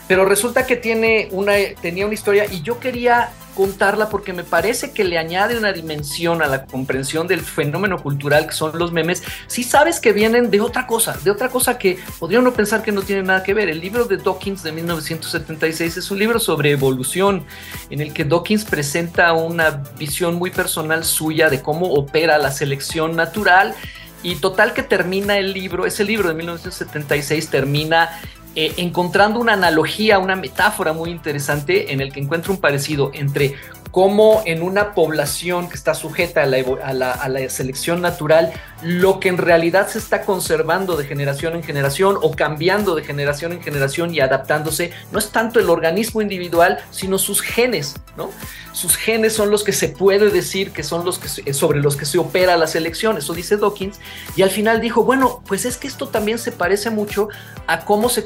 Pero 0.09 0.25
resulta 0.25 0.67
que 0.67 0.77
tiene 0.77 1.29
una, 1.31 1.55
tenía 1.81 2.05
una 2.05 2.15
historia 2.15 2.47
y 2.51 2.63
yo 2.63 2.81
quería 2.81 3.31
contarla 3.55 4.09
porque 4.09 4.33
me 4.33 4.45
parece 4.45 4.93
que 4.93 5.05
le 5.05 5.19
añade 5.19 5.57
una 5.57 5.73
dimensión 5.73 6.43
a 6.43 6.47
la 6.47 6.67
comprensión 6.67 7.27
del 7.27 7.41
fenómeno 7.41 8.03
cultural 8.03 8.47
que 8.47 8.53
son 8.53 8.79
los 8.79 8.93
memes, 8.93 9.23
si 9.47 9.63
sabes 9.63 10.01
que 10.01 10.13
vienen 10.13 10.51
de 10.51 10.61
otra 10.61 10.87
cosa, 10.87 11.17
de 11.23 11.31
otra 11.31 11.49
cosa 11.49 11.79
que 11.79 11.99
podría 12.19 12.41
uno 12.41 12.53
pensar 12.53 12.83
que 12.83 12.93
no 12.93 13.03
tiene 13.03 13.23
nada 13.23 13.43
que 13.43 13.55
ver. 13.55 13.69
El 13.69 13.81
libro 13.81 14.05
de 14.05 14.17
Dawkins 14.17 14.63
de 14.63 14.73
1976 14.73 15.97
es 15.97 16.11
un 16.11 16.19
libro 16.19 16.39
sobre 16.39 16.71
evolución 16.71 17.45
en 17.91 18.01
el 18.01 18.13
que 18.13 18.25
Dawkins 18.25 18.65
presenta 18.65 19.33
una 19.33 19.83
visión 19.99 20.37
muy 20.37 20.51
personal 20.51 21.05
suya 21.05 21.49
de 21.49 21.63
cómo 21.63 21.93
opera 21.93 22.39
la 22.39 22.51
selección 22.51 23.17
natural 23.17 23.75
y 24.23 24.37
total 24.37 24.73
que 24.73 24.83
termina 24.83 25.37
el 25.39 25.53
libro, 25.53 25.85
ese 25.85 26.05
libro 26.05 26.29
de 26.29 26.35
1976 26.35 27.49
termina 27.49 28.11
eh, 28.55 28.75
encontrando 28.77 29.41
una 29.41 29.55
analogía, 29.55 30.19
una 30.19 30.37
metáfora 30.37 30.93
muy 30.93 31.11
interesante 31.11 31.93
en 31.93 32.01
el 32.01 32.13
que 32.13 32.21
encuentro 32.21 32.53
un 32.53 32.61
parecido 32.61 33.11
entre 33.15 33.57
cómo 33.93 34.43
en 34.47 34.63
una 34.63 34.95
población 34.95 35.69
que 35.69 35.75
está 35.75 35.95
sujeta 35.95 36.43
a 36.43 36.47
la, 36.47 37.49
selección 37.51 38.01
natural, 38.01 38.53
lo 38.83 39.21
que 39.21 39.29
en 39.29 39.37
realidad 39.37 39.87
se 39.89 39.99
está 39.99 40.23
conservando 40.23 40.97
de 40.97 41.05
generación 41.05 41.55
en 41.55 41.63
generación 41.63 42.17
o 42.21 42.33
cambiando 42.33 42.95
de 42.95 43.05
generación 43.05 43.53
en 43.53 43.63
generación 43.63 44.13
y 44.15 44.21
adaptándose, 44.21 44.93
no 45.13 45.19
es 45.19 45.31
tanto 45.31 45.61
el 45.61 45.69
organismo 45.69 46.23
individual, 46.23 46.79
sino 46.91 47.19
sus 47.19 47.43
genes, 47.43 47.95
¿no? 48.17 48.31
Sus 48.73 48.97
genes 48.97 49.35
son 49.35 49.51
los 49.51 49.63
que 49.63 49.73
se 49.73 49.91
puede 49.91 50.31
decir 50.31 50.73
que 50.73 50.83
son 50.83 51.05
los 51.05 51.19
que 51.19 51.53
sobre 51.53 51.79
los 51.79 51.95
que 51.95 52.07
se 52.07 52.17
opera 52.17 52.57
la 52.57 52.67
selección, 52.67 53.19
eso 53.19 53.35
dice 53.35 53.59
Dawkins, 53.59 54.01
y 54.35 54.41
al 54.41 54.51
final 54.51 54.81
dijo, 54.81 55.05
bueno, 55.05 55.43
pues 55.47 55.67
es 55.67 55.77
que 55.77 55.87
esto 55.87 56.09
también 56.09 56.39
se 56.39 56.51
parece 56.51 56.89
mucho 56.89 57.29
a 57.67 57.85
cómo 57.85 58.09
se 58.09 58.25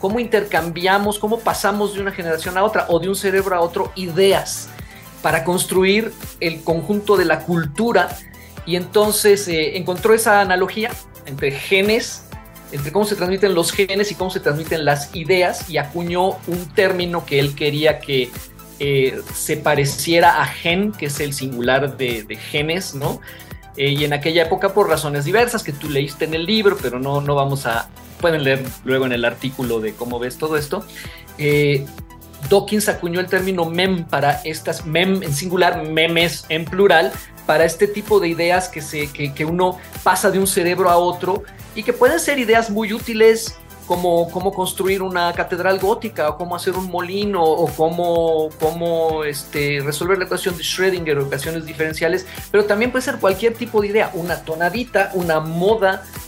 cómo 0.00 0.20
intercambiamos, 0.20 1.18
cómo 1.18 1.40
pasamos 1.40 1.94
de 1.94 2.00
una 2.00 2.12
generación 2.12 2.56
a 2.58 2.64
otra 2.64 2.86
o 2.88 2.98
de 2.98 3.08
un 3.08 3.16
cerebro 3.16 3.56
a 3.56 3.60
otro 3.60 3.92
ideas 3.96 4.68
para 5.22 5.44
construir 5.44 6.12
el 6.40 6.62
conjunto 6.62 7.16
de 7.16 7.24
la 7.24 7.40
cultura 7.40 8.16
y 8.66 8.76
entonces 8.76 9.48
eh, 9.48 9.76
encontró 9.76 10.14
esa 10.14 10.40
analogía 10.40 10.90
entre 11.26 11.50
genes, 11.50 12.24
entre 12.72 12.92
cómo 12.92 13.04
se 13.04 13.16
transmiten 13.16 13.54
los 13.54 13.72
genes 13.72 14.12
y 14.12 14.14
cómo 14.14 14.30
se 14.30 14.40
transmiten 14.40 14.84
las 14.84 15.14
ideas 15.14 15.70
y 15.70 15.78
acuñó 15.78 16.38
un 16.46 16.68
término 16.74 17.24
que 17.24 17.40
él 17.40 17.54
quería 17.54 17.98
que 17.98 18.30
eh, 18.78 19.20
se 19.34 19.56
pareciera 19.56 20.42
a 20.42 20.46
gen, 20.46 20.92
que 20.92 21.06
es 21.06 21.18
el 21.20 21.32
singular 21.32 21.96
de, 21.96 22.38
genes, 22.50 22.94
¿no? 22.94 23.20
Eh, 23.76 23.90
y 23.90 24.04
en 24.04 24.12
aquella 24.12 24.42
época 24.42 24.74
por 24.74 24.88
razones 24.88 25.24
diversas 25.24 25.62
que 25.62 25.72
tú 25.72 25.88
leíste 25.88 26.26
en 26.26 26.34
el 26.34 26.46
libro, 26.46 26.76
pero 26.80 26.98
no, 26.98 27.20
no 27.20 27.34
vamos 27.34 27.66
a, 27.66 27.88
pueden 28.20 28.44
leer 28.44 28.64
luego 28.84 29.06
en 29.06 29.12
el 29.12 29.24
artículo 29.24 29.80
de 29.80 29.94
cómo 29.94 30.18
ves 30.18 30.38
todo 30.38 30.56
esto. 30.56 30.84
Dawkins 32.48 32.88
acuñó 32.88 33.20
el 33.20 33.26
término 33.26 33.64
mem 33.64 34.04
para 34.04 34.40
estas, 34.44 34.86
mem 34.86 35.22
en 35.22 35.32
singular, 35.34 35.82
memes 35.84 36.46
en 36.48 36.64
plural, 36.64 37.12
para 37.46 37.64
este 37.64 37.88
tipo 37.88 38.20
de 38.20 38.28
ideas 38.28 38.68
que, 38.68 38.80
se, 38.80 39.10
que, 39.10 39.44
uno 39.44 39.78
pasa 40.02 40.30
de 40.30 40.38
un 40.38 40.46
cerebro 40.46 40.90
a 40.90 40.98
otro 40.98 41.42
y 41.74 41.82
que 41.82 41.92
pueden 41.92 42.20
ser 42.20 42.38
ideas 42.38 42.70
muy 42.70 42.92
útiles 42.92 43.58
como 43.86 44.30
cómo 44.30 44.52
construir 44.52 45.00
una 45.00 45.32
catedral 45.32 45.78
gótica 45.78 46.28
o 46.28 46.36
cómo 46.36 46.54
hacer 46.54 46.74
un 46.74 46.90
molino 46.90 47.42
o 47.42 47.66
cómo, 47.74 48.50
cómo 48.60 49.24
este, 49.24 49.80
resolver 49.82 50.18
la 50.18 50.26
ecuación 50.26 50.58
de 50.58 50.62
Schrödinger 50.62 51.16
o 51.16 51.22
ecuaciones 51.22 51.64
diferenciales, 51.64 52.26
pero 52.50 52.66
también 52.66 52.90
puede 52.90 53.02
ser 53.02 53.16
cualquier 53.16 53.54
tipo 53.54 53.80
de 53.80 53.88
idea, 53.88 54.10
una 54.12 54.44
tonadita, 54.44 55.10
una 55.14 55.40
moda, 55.40 56.04
eh, 56.04 56.27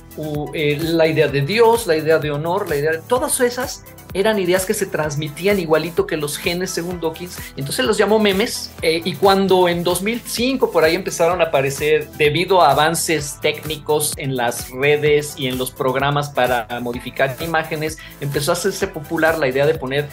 la 0.53 1.07
idea 1.07 1.29
de 1.29 1.43
Dios, 1.43 1.87
la 1.87 1.97
idea 1.97 2.19
de 2.19 2.31
honor, 2.31 2.69
la 2.69 2.77
idea 2.77 2.93
de 2.93 2.99
todas 2.99 3.41
esas 3.41 3.85
eran 4.12 4.39
ideas 4.39 4.67
que 4.67 4.75
se 4.75 4.87
transmitían 4.87 5.59
igualito 5.59 6.07
que 6.07 6.17
los 6.17 6.37
genes 6.37 6.71
según 6.71 7.00
Dawkins. 7.00 7.39
Entonces 7.57 7.85
los 7.85 7.97
llamó 7.97 8.19
memes 8.19 8.73
eh, 8.83 9.00
y 9.05 9.15
cuando 9.15 9.69
en 9.69 9.85
2005 9.85 10.71
por 10.71 10.85
ahí 10.85 10.95
empezaron 10.95 11.41
a 11.41 11.45
aparecer 11.45 12.09
debido 12.12 12.62
a 12.62 12.73
avances 12.73 13.39
técnicos 13.41 14.15
en 14.17 14.37
las 14.37 14.71
redes 14.71 15.35
y 15.37 15.47
en 15.47 15.59
los 15.59 15.71
programas 15.71 16.31
para 16.31 16.67
modificar 16.81 17.37
imágenes, 17.41 17.99
empezó 18.21 18.53
a 18.53 18.55
hacerse 18.55 18.89
popular 18.89 19.39
la 19.39 19.49
idea 19.49 19.67
de 19.67 19.75
poner 19.75 20.09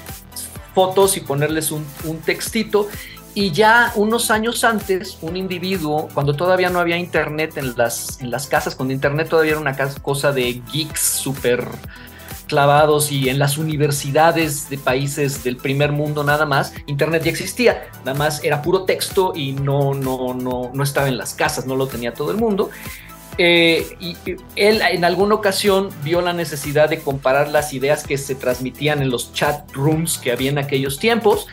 fotos 0.76 1.18
y 1.18 1.22
ponerles 1.22 1.72
un 1.72 1.86
textito 2.24 2.88
y 3.38 3.51
ya 3.51 3.91
unos 3.94 4.32
años 4.32 4.63
antes, 4.63 5.20
un 5.22 5.38
individuo, 5.38 6.10
cuando 6.12 6.36
todavía 6.36 6.72
no 6.72 6.79
había 6.79 6.98
internet 6.98 7.56
en 7.58 7.77
las, 7.77 8.20
en 8.20 8.32
las 8.32 8.48
casas, 8.48 8.74
cuando 8.74 8.96
internet 8.96 9.29
todavía 9.29 9.51
era 9.51 9.62
una 9.62 9.77
cosa 10.01 10.32
de 10.32 10.60
geeks 10.74 11.00
súper 11.00 11.67
clavados 12.48 13.12
y 13.12 13.29
en 13.29 13.38
las 13.38 13.60
universidades 13.60 14.72
de 14.72 14.79
países 14.79 15.44
del 15.44 15.56
primer 15.58 15.91
mundo 15.91 16.24
nada 16.24 16.48
más, 16.48 16.74
Internet 16.88 17.25
ya 17.25 17.29
existía, 17.29 17.91
nada 18.03 18.17
más 18.17 18.44
era 18.44 18.63
puro 18.63 18.86
texto 18.86 19.34
y 19.36 19.51
no, 19.51 19.94
no, 19.94 20.34
no, 20.34 20.72
no 20.74 20.84
estaba 20.84 21.08
en 21.08 21.20
las 21.20 21.36
casas, 21.36 21.67
no 21.67 21.75
lo 21.75 21.86
tenía 21.86 22.15
todo 22.15 22.32
el 22.32 22.38
mundo. 22.38 22.72
Eh, 23.38 23.86
y 24.00 24.17
él 24.56 24.82
en 24.82 25.06
alguna 25.06 25.36
ocasión 25.36 25.89
vio 26.03 26.22
la 26.22 26.34
necesidad 26.34 26.89
de 26.89 27.01
comparar 27.01 27.50
las 27.50 27.72
ideas 27.72 28.03
que 28.03 28.17
se 28.17 28.34
transmitían 28.34 29.03
en 29.03 29.12
los 29.12 29.32
chat 29.32 29.72
rooms 29.74 30.17
que 30.17 30.32
había 30.32 30.50
en 30.50 30.58
aquellos 30.58 30.98
tiempos 30.98 31.46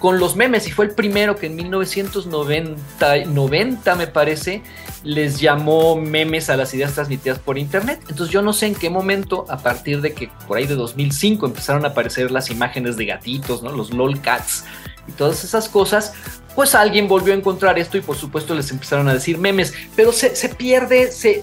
con 0.00 0.18
los 0.18 0.34
memes 0.34 0.66
y 0.66 0.72
fue 0.72 0.86
el 0.86 0.92
primero 0.92 1.36
que 1.36 1.46
en 1.46 1.56
1990 1.56 3.26
90, 3.26 3.94
me 3.96 4.06
parece 4.06 4.62
les 5.04 5.40
llamó 5.40 5.96
memes 5.96 6.50
a 6.50 6.56
las 6.56 6.74
ideas 6.74 6.94
transmitidas 6.94 7.38
por 7.38 7.58
internet. 7.58 8.00
Entonces 8.08 8.30
yo 8.30 8.42
no 8.42 8.52
sé 8.52 8.66
en 8.66 8.74
qué 8.74 8.90
momento, 8.90 9.44
a 9.48 9.58
partir 9.58 10.00
de 10.00 10.12
que 10.12 10.30
por 10.48 10.56
ahí 10.58 10.66
de 10.66 10.74
2005 10.74 11.46
empezaron 11.46 11.84
a 11.84 11.88
aparecer 11.88 12.30
las 12.30 12.50
imágenes 12.50 12.96
de 12.96 13.06
gatitos, 13.06 13.62
¿no? 13.62 13.70
los 13.70 13.92
lolcats 13.92 14.64
y 15.06 15.12
todas 15.12 15.44
esas 15.44 15.68
cosas, 15.68 16.14
pues 16.54 16.74
alguien 16.74 17.06
volvió 17.06 17.34
a 17.34 17.36
encontrar 17.36 17.78
esto 17.78 17.98
y 17.98 18.00
por 18.00 18.16
supuesto 18.16 18.54
les 18.54 18.70
empezaron 18.70 19.08
a 19.08 19.14
decir 19.14 19.38
memes, 19.38 19.74
pero 19.96 20.12
se, 20.12 20.34
se 20.34 20.48
pierde, 20.48 21.12
se, 21.12 21.42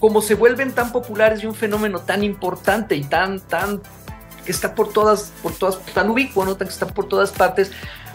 como 0.00 0.20
se 0.20 0.34
vuelven 0.34 0.72
tan 0.72 0.90
populares 0.90 1.42
y 1.42 1.46
un 1.46 1.54
fenómeno 1.54 2.00
tan 2.00 2.24
importante 2.24 2.96
y 2.96 3.04
tan, 3.04 3.40
tan 3.40 3.80
que 4.44 4.52
está 4.52 4.74
por 4.74 4.92
todas, 4.92 5.32
por 5.42 5.52
todas, 5.52 5.78
tan 5.94 6.10
ubicuo, 6.10 6.44
¿no? 6.44 6.56
que 6.56 6.64
está 6.64 6.86
por 6.86 7.08
todas 7.08 7.32
partes, 7.32 7.70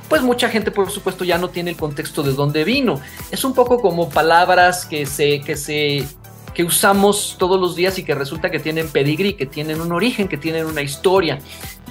pues 0.07 0.21
mucha 0.21 0.49
gente 0.49 0.71
por 0.71 0.89
supuesto 0.89 1.23
ya 1.23 1.37
no 1.37 1.49
tiene 1.49 1.71
el 1.71 1.77
contexto 1.77 2.23
de 2.23 2.33
dónde 2.33 2.63
vino. 2.63 2.99
Es 3.31 3.43
un 3.43 3.53
poco 3.53 3.79
como 3.79 4.09
palabras 4.09 4.85
que 4.85 5.05
se, 5.05 5.41
que 5.41 5.55
se, 5.55 6.05
que 6.53 6.63
usamos 6.63 7.35
todos 7.37 7.59
los 7.59 7.75
días 7.75 7.97
y 7.99 8.03
que 8.03 8.15
resulta 8.15 8.49
que 8.49 8.59
tienen 8.59 8.89
pedigrí, 8.89 9.33
que 9.35 9.45
tienen 9.45 9.79
un 9.81 9.91
origen, 9.91 10.27
que 10.27 10.37
tienen 10.37 10.65
una 10.65 10.81
historia. 10.81 11.39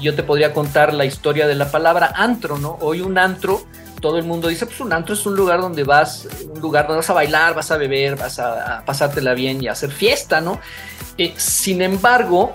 Yo 0.00 0.14
te 0.14 0.22
podría 0.22 0.52
contar 0.52 0.92
la 0.92 1.04
historia 1.04 1.46
de 1.46 1.54
la 1.54 1.70
palabra 1.70 2.12
antro, 2.14 2.58
¿no? 2.58 2.76
Hoy 2.80 3.00
un 3.00 3.18
antro, 3.18 3.62
todo 4.00 4.18
el 4.18 4.24
mundo 4.24 4.48
dice, 4.48 4.66
pues 4.66 4.80
un 4.80 4.92
antro 4.92 5.14
es 5.14 5.24
un 5.24 5.36
lugar 5.36 5.60
donde 5.60 5.84
vas, 5.84 6.28
un 6.52 6.60
lugar 6.60 6.86
donde 6.86 6.98
vas 6.98 7.10
a 7.10 7.14
bailar, 7.14 7.54
vas 7.54 7.70
a 7.70 7.76
beber, 7.76 8.16
vas 8.16 8.38
a, 8.40 8.82
pasártela 8.84 9.34
bien 9.34 9.62
y 9.62 9.68
a 9.68 9.72
hacer 9.72 9.90
fiesta, 9.90 10.40
¿no? 10.40 10.60
Eh, 11.16 11.34
sin 11.36 11.82
embargo, 11.82 12.54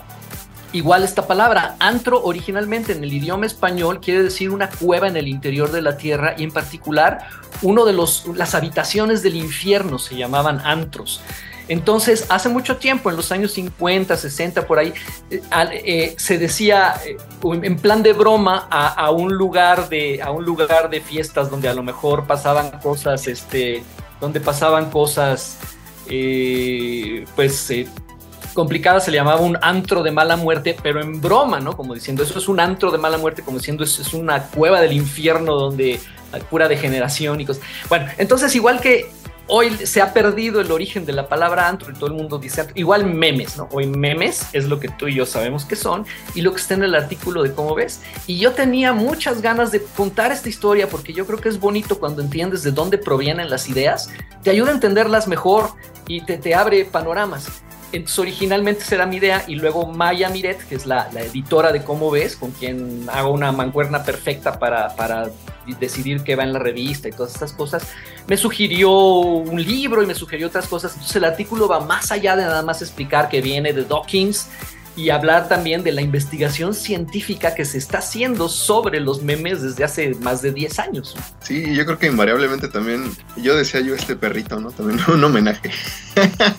Igual 0.73 1.03
esta 1.03 1.27
palabra, 1.27 1.75
antro 1.79 2.23
originalmente 2.23 2.93
en 2.93 3.03
el 3.03 3.13
idioma 3.13 3.45
español 3.45 3.99
quiere 4.01 4.23
decir 4.23 4.49
una 4.49 4.69
cueva 4.69 5.07
en 5.07 5.15
el 5.15 5.27
interior 5.27 5.71
de 5.71 5.83
la 5.83 5.97
tierra 5.97 6.33
y 6.35 6.43
en 6.43 6.51
particular 6.51 7.27
uno 7.61 7.85
de 7.85 7.93
los 7.93 8.25
las 8.35 8.55
habitaciones 8.55 9.21
del 9.21 9.35
infierno 9.35 9.99
se 9.99 10.15
llamaban 10.15 10.59
antros. 10.61 11.21
Entonces, 11.67 12.25
hace 12.29 12.49
mucho 12.49 12.77
tiempo, 12.77 13.09
en 13.09 13.15
los 13.15 13.31
años 13.31 13.53
50, 13.53 14.17
60, 14.17 14.67
por 14.67 14.79
ahí, 14.79 14.93
eh, 15.29 15.41
eh, 15.51 16.15
se 16.17 16.37
decía 16.37 16.95
eh, 17.05 17.17
en 17.43 17.77
plan 17.77 18.03
de 18.03 18.13
broma 18.13 18.67
a, 18.69 19.11
un 19.11 19.33
lugar 19.33 19.87
de, 19.87 20.21
a 20.21 20.31
un 20.31 20.43
lugar 20.43 20.89
de 20.89 20.99
fiestas 20.99 21.49
donde 21.49 21.69
a 21.69 21.73
lo 21.73 21.83
mejor 21.83 22.25
pasaban 22.25 22.79
cosas, 22.79 23.27
este, 23.27 23.83
donde 24.19 24.41
pasaban 24.41 24.89
cosas, 24.89 25.57
pues 27.35 27.71
complicadas, 28.53 29.05
se 29.05 29.11
le 29.11 29.17
llamaba 29.17 29.41
un 29.41 29.57
antro 29.61 30.03
de 30.03 30.11
mala 30.11 30.37
muerte, 30.37 30.75
pero 30.81 31.01
en 31.01 31.21
broma, 31.21 31.59
¿no? 31.59 31.75
Como 31.75 31.93
diciendo, 31.93 32.23
eso 32.23 32.39
es 32.39 32.47
un 32.47 32.59
antro 32.59 32.91
de 32.91 32.97
mala 32.97 33.17
muerte, 33.17 33.41
como 33.41 33.57
diciendo, 33.57 33.83
eso 33.83 34.01
es 34.01 34.13
una 34.13 34.43
cueva 34.43 34.81
del 34.81 34.93
infierno 34.93 35.55
donde 35.55 35.99
pura 36.49 36.67
degeneración 36.67 37.41
y 37.41 37.45
cosas. 37.45 37.63
Bueno, 37.89 38.07
entonces 38.17 38.55
igual 38.55 38.79
que 38.81 39.11
hoy 39.47 39.71
se 39.85 40.01
ha 40.01 40.13
perdido 40.13 40.61
el 40.61 40.71
origen 40.71 41.05
de 41.05 41.13
la 41.13 41.27
palabra 41.27 41.67
antro 41.67 41.91
y 41.91 41.93
todo 41.93 42.07
el 42.07 42.13
mundo 42.13 42.39
dice 42.39 42.65
igual 42.75 43.05
memes, 43.05 43.57
¿no? 43.57 43.67
Hoy 43.71 43.87
memes 43.87 44.47
es 44.53 44.65
lo 44.65 44.79
que 44.79 44.87
tú 44.87 45.07
y 45.07 45.15
yo 45.15 45.25
sabemos 45.25 45.65
que 45.65 45.75
son 45.75 46.05
y 46.33 46.41
lo 46.41 46.53
que 46.53 46.61
está 46.61 46.75
en 46.75 46.83
el 46.83 46.95
artículo 46.95 47.43
de 47.43 47.53
cómo 47.53 47.75
ves. 47.75 48.01
Y 48.25 48.37
yo 48.39 48.53
tenía 48.53 48.93
muchas 48.93 49.41
ganas 49.41 49.71
de 49.71 49.83
contar 49.95 50.31
esta 50.31 50.49
historia 50.49 50.87
porque 50.87 51.13
yo 51.13 51.25
creo 51.25 51.39
que 51.39 51.49
es 51.49 51.59
bonito 51.59 51.99
cuando 51.99 52.21
entiendes 52.21 52.63
de 52.63 52.71
dónde 52.71 52.97
provienen 52.97 53.49
las 53.49 53.67
ideas, 53.69 54.09
te 54.43 54.49
ayuda 54.49 54.71
a 54.71 54.73
entenderlas 54.73 55.27
mejor 55.27 55.71
y 56.07 56.21
te, 56.21 56.37
te 56.37 56.55
abre 56.55 56.85
panoramas. 56.85 57.63
Entonces, 57.93 58.17
originalmente 58.17 58.83
será 58.83 59.05
mi 59.05 59.17
idea 59.17 59.45
y 59.47 59.55
luego 59.55 59.85
Maya 59.85 60.29
Miret, 60.29 60.67
que 60.67 60.75
es 60.75 60.87
la, 60.87 61.09
editora 61.15 61.71
de 61.71 61.83
Cómo 61.83 62.09
Ves, 62.09 62.35
con 62.35 62.51
quien 62.51 63.07
hago 63.07 63.31
una 63.31 63.51
mancuerna 63.51 64.03
perfecta 64.03 64.57
para, 64.57 64.95
para 64.95 65.29
decidir 65.79 66.23
qué 66.23 66.35
va 66.35 66.43
en 66.43 66.53
la 66.53 66.59
revista 66.59 67.07
y 67.07 67.11
todas 67.11 67.33
estas 67.33 67.53
cosas, 67.53 67.87
me 68.27 68.35
sugirió 68.35 68.91
un 68.91 69.63
libro 69.63 70.01
y 70.01 70.07
me 70.07 70.15
sugirió 70.15 70.47
otras 70.47 70.67
cosas. 70.67 70.93
Entonces 70.93 71.15
el 71.15 71.25
artículo 71.25 71.67
va 71.67 71.81
más 71.81 72.11
allá 72.11 72.35
de 72.35 72.43
nada 72.43 72.63
más 72.63 72.81
explicar 72.81 73.29
que 73.29 73.41
viene 73.41 73.73
de 73.73 73.83
Dawkins 73.83 74.49
y 74.95 75.09
hablar 75.09 75.47
también 75.47 75.83
de 75.83 75.91
la 75.91 76.01
investigación 76.01 76.73
científica 76.73 77.55
que 77.55 77.65
se 77.65 77.77
está 77.77 77.99
haciendo 77.99 78.49
sobre 78.49 78.99
los 78.99 79.23
memes 79.23 79.61
desde 79.61 79.83
hace 79.83 80.15
más 80.15 80.41
de 80.41 80.51
10 80.51 80.79
años. 80.79 81.15
Sí, 81.41 81.75
yo 81.75 81.85
creo 81.85 81.97
que 81.97 82.07
invariablemente 82.07 82.67
también, 82.67 83.11
yo 83.37 83.55
decía 83.55 83.81
yo 83.81 83.95
este 83.95 84.15
perrito, 84.15 84.59
¿no? 84.59 84.71
También 84.71 84.99
un 85.07 85.23
homenaje. 85.23 85.71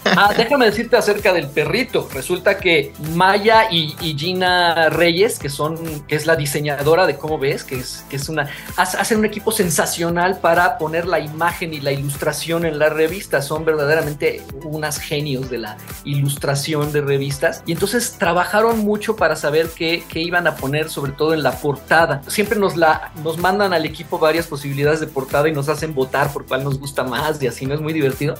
Ah, 0.04 0.32
déjame 0.36 0.66
decirte 0.66 0.96
acerca 0.96 1.32
del 1.32 1.48
perrito. 1.48 2.08
Resulta 2.12 2.58
que 2.58 2.92
Maya 3.14 3.70
y, 3.70 3.94
Gina 4.16 4.88
Reyes, 4.90 5.38
que 5.38 5.48
son, 5.48 5.76
que 6.06 6.16
es 6.16 6.26
la 6.26 6.36
diseñadora 6.36 7.06
de 7.06 7.16
cómo 7.16 7.38
ves, 7.38 7.64
que 7.64 7.76
es, 7.76 8.04
que 8.08 8.16
es 8.16 8.28
una, 8.28 8.48
hacen 8.76 9.18
un 9.18 9.24
equipo 9.24 9.52
sensacional 9.52 10.38
para 10.40 10.78
poner 10.78 11.06
la 11.06 11.20
imagen 11.20 11.72
y 11.72 11.80
la 11.80 11.92
ilustración 11.92 12.64
en 12.64 12.78
la 12.78 12.88
revista. 12.88 13.42
Son 13.42 13.64
verdaderamente 13.64 14.42
unas 14.64 14.98
genios 14.98 15.50
de 15.50 15.58
la 15.58 15.76
ilustración 16.04 16.92
de 16.92 17.00
revistas. 17.00 17.62
Y 17.66 17.72
entonces 17.72 18.16
trabajaron 18.24 18.78
mucho 18.78 19.16
para 19.16 19.36
saber 19.36 19.68
qué, 19.76 20.02
iban 20.14 20.46
a 20.46 20.56
poner, 20.56 20.88
sobre 20.88 21.12
todo 21.12 21.34
en 21.34 21.42
la 21.42 21.60
portada. 21.60 22.22
Siempre 22.26 22.58
nos, 22.58 22.74
la, 22.74 23.12
nos 23.22 23.36
mandan 23.36 23.74
al 23.74 23.84
equipo 23.84 24.18
varias 24.18 24.46
posibilidades 24.46 25.00
de 25.00 25.06
portada 25.06 25.46
y 25.46 25.52
nos 25.52 25.68
hacen 25.68 25.94
votar 25.94 26.32
por 26.32 26.46
cuál 26.46 26.64
nos 26.64 26.80
gusta 26.80 27.04
más 27.04 27.42
y 27.42 27.48
así, 27.48 27.66
¿no? 27.66 27.74
Es 27.74 27.82
muy 27.82 27.92
divertido. 27.92 28.34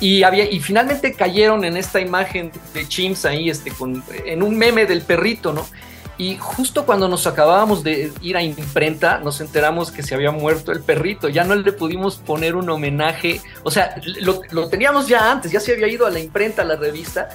Y, 0.00 0.24
había, 0.24 0.50
y 0.50 0.58
finalmente 0.58 1.14
cayeron 1.14 1.64
en 1.64 1.76
esta 1.76 2.00
imagen 2.00 2.50
de 2.74 2.88
Chimps 2.88 3.24
ahí, 3.24 3.48
este, 3.48 3.70
con, 3.70 4.02
en 4.24 4.42
un 4.42 4.58
meme 4.58 4.84
del 4.84 5.02
perrito, 5.02 5.52
¿no? 5.52 5.64
Y 6.18 6.36
justo 6.40 6.84
cuando 6.84 7.06
nos 7.06 7.24
acabábamos 7.28 7.84
de 7.84 8.10
ir 8.20 8.36
a 8.36 8.42
imprenta, 8.42 9.18
nos 9.18 9.40
enteramos 9.40 9.92
que 9.92 10.02
se 10.02 10.16
había 10.16 10.32
muerto 10.32 10.72
el 10.72 10.80
perrito. 10.80 11.28
Ya 11.28 11.44
no 11.44 11.54
le 11.54 11.72
pudimos 11.72 12.16
poner 12.16 12.56
un 12.56 12.68
homenaje. 12.68 13.40
O 13.62 13.70
sea, 13.70 13.94
lo, 14.20 14.40
lo, 14.50 14.68
teníamos 14.68 15.06
ya 15.06 15.30
antes, 15.30 15.52
ya 15.52 15.60
se 15.60 15.72
había 15.72 15.86
ido 15.86 16.04
a 16.04 16.10
la 16.10 16.18
imprenta, 16.18 16.62
a 16.62 16.64
la 16.64 16.74
revista, 16.74 17.28